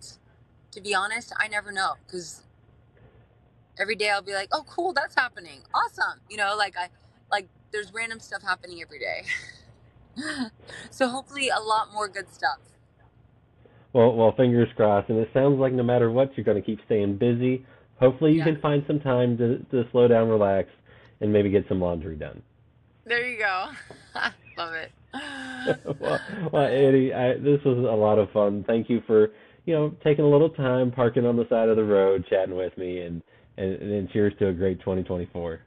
to 0.72 0.82
be 0.82 0.96
honest, 0.96 1.34
I 1.38 1.48
never 1.48 1.72
know 1.72 1.96
because 2.06 2.44
every 3.78 3.96
day 3.96 4.10
I'll 4.10 4.22
be 4.22 4.34
like, 4.34 4.50
"Oh, 4.52 4.64
cool, 4.68 4.94
that's 4.94 5.16
happening, 5.16 5.64
awesome," 5.74 6.22
you 6.30 6.38
know, 6.38 6.56
like 6.58 6.78
I 6.78 6.90
like 7.32 7.50
there's 7.72 7.94
random 7.94 8.20
stuff 8.20 8.44
happening 8.44 8.82
every 8.82 9.00
day. 9.00 9.26
so 10.92 11.10
hopefully, 11.10 11.50
a 11.50 11.60
lot 11.60 11.94
more 11.94 12.08
good 12.08 12.34
stuff. 12.34 12.60
Well, 13.96 14.14
well, 14.14 14.34
fingers 14.36 14.68
crossed. 14.76 15.10
And 15.10 15.18
it 15.20 15.30
sounds 15.34 15.58
like 15.58 15.72
no 15.72 15.82
matter 15.82 16.12
what, 16.12 16.36
you're 16.36 16.44
going 16.44 16.62
to 16.62 16.66
keep 16.66 16.80
staying 16.86 17.18
busy. 17.18 17.66
Hopefully, 17.98 18.34
you 18.34 18.40
Yeah. 18.40 18.44
can 18.44 18.60
find 18.60 18.84
some 18.88 19.00
time 19.00 19.38
to 19.38 19.60
to 19.72 19.90
slow 19.92 20.10
down, 20.10 20.28
relax, 20.28 20.68
and 21.22 21.32
maybe 21.32 21.50
get 21.50 21.66
some 21.70 21.80
laundry 21.80 22.18
done. 22.18 22.42
There 23.06 23.26
you 23.26 23.38
go. 23.38 23.68
Love 24.58 24.74
it. 24.74 24.92
well, 26.00 26.20
well, 26.52 26.66
Eddie, 26.66 27.14
I, 27.14 27.36
this 27.38 27.64
was 27.64 27.78
a 27.78 27.96
lot 27.96 28.20
of 28.20 28.30
fun. 28.32 28.66
Thank 28.68 28.90
you 28.90 29.02
for 29.08 29.32
you 29.64 29.74
know 29.74 29.96
taking 30.04 30.26
a 30.26 30.30
little 30.30 30.50
time, 30.50 30.92
parking 30.92 31.26
on 31.26 31.38
the 31.38 31.48
side 31.48 31.70
of 31.70 31.78
the 31.78 31.86
road, 31.86 32.26
chatting 32.30 32.58
with 32.58 32.78
me, 32.78 33.00
and 33.00 33.22
and, 33.56 33.76
and 33.82 34.10
cheers 34.12 34.34
to 34.40 34.50
a 34.50 34.54
great 34.54 34.80
2024. 34.82 35.62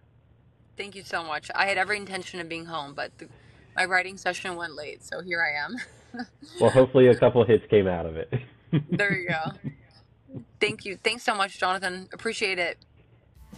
Thank 0.76 0.94
you 0.94 1.02
so 1.02 1.24
much. 1.24 1.50
I 1.54 1.64
had 1.64 1.78
every 1.78 1.96
intention 1.96 2.40
of 2.40 2.48
being 2.50 2.66
home, 2.66 2.92
but 2.92 3.16
the, 3.16 3.28
my 3.74 3.86
writing 3.86 4.18
session 4.18 4.54
went 4.54 4.74
late, 4.74 5.02
so 5.02 5.22
here 5.22 5.42
I 5.42 5.64
am. 5.64 5.76
Well, 6.60 6.70
hopefully, 6.70 7.06
a 7.06 7.14
couple 7.14 7.44
hits 7.44 7.64
came 7.70 7.86
out 7.86 8.04
of 8.04 8.16
it. 8.16 8.32
there 8.90 9.16
you 9.16 9.28
go. 9.28 10.42
Thank 10.60 10.84
you. 10.84 10.96
Thanks 10.96 11.22
so 11.22 11.34
much, 11.34 11.58
Jonathan. 11.58 12.08
Appreciate 12.12 12.58
it. 12.58 12.78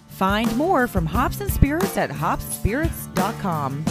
Find 0.08 0.54
more 0.56 0.86
from 0.86 1.06
Hops 1.06 1.40
and 1.40 1.50
Spirits 1.50 1.96
at 1.96 2.10
hopspirits.com. 2.10 3.84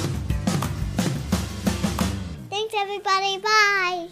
Thanks, 2.50 2.74
everybody. 2.78 3.38
Bye. 3.40 4.08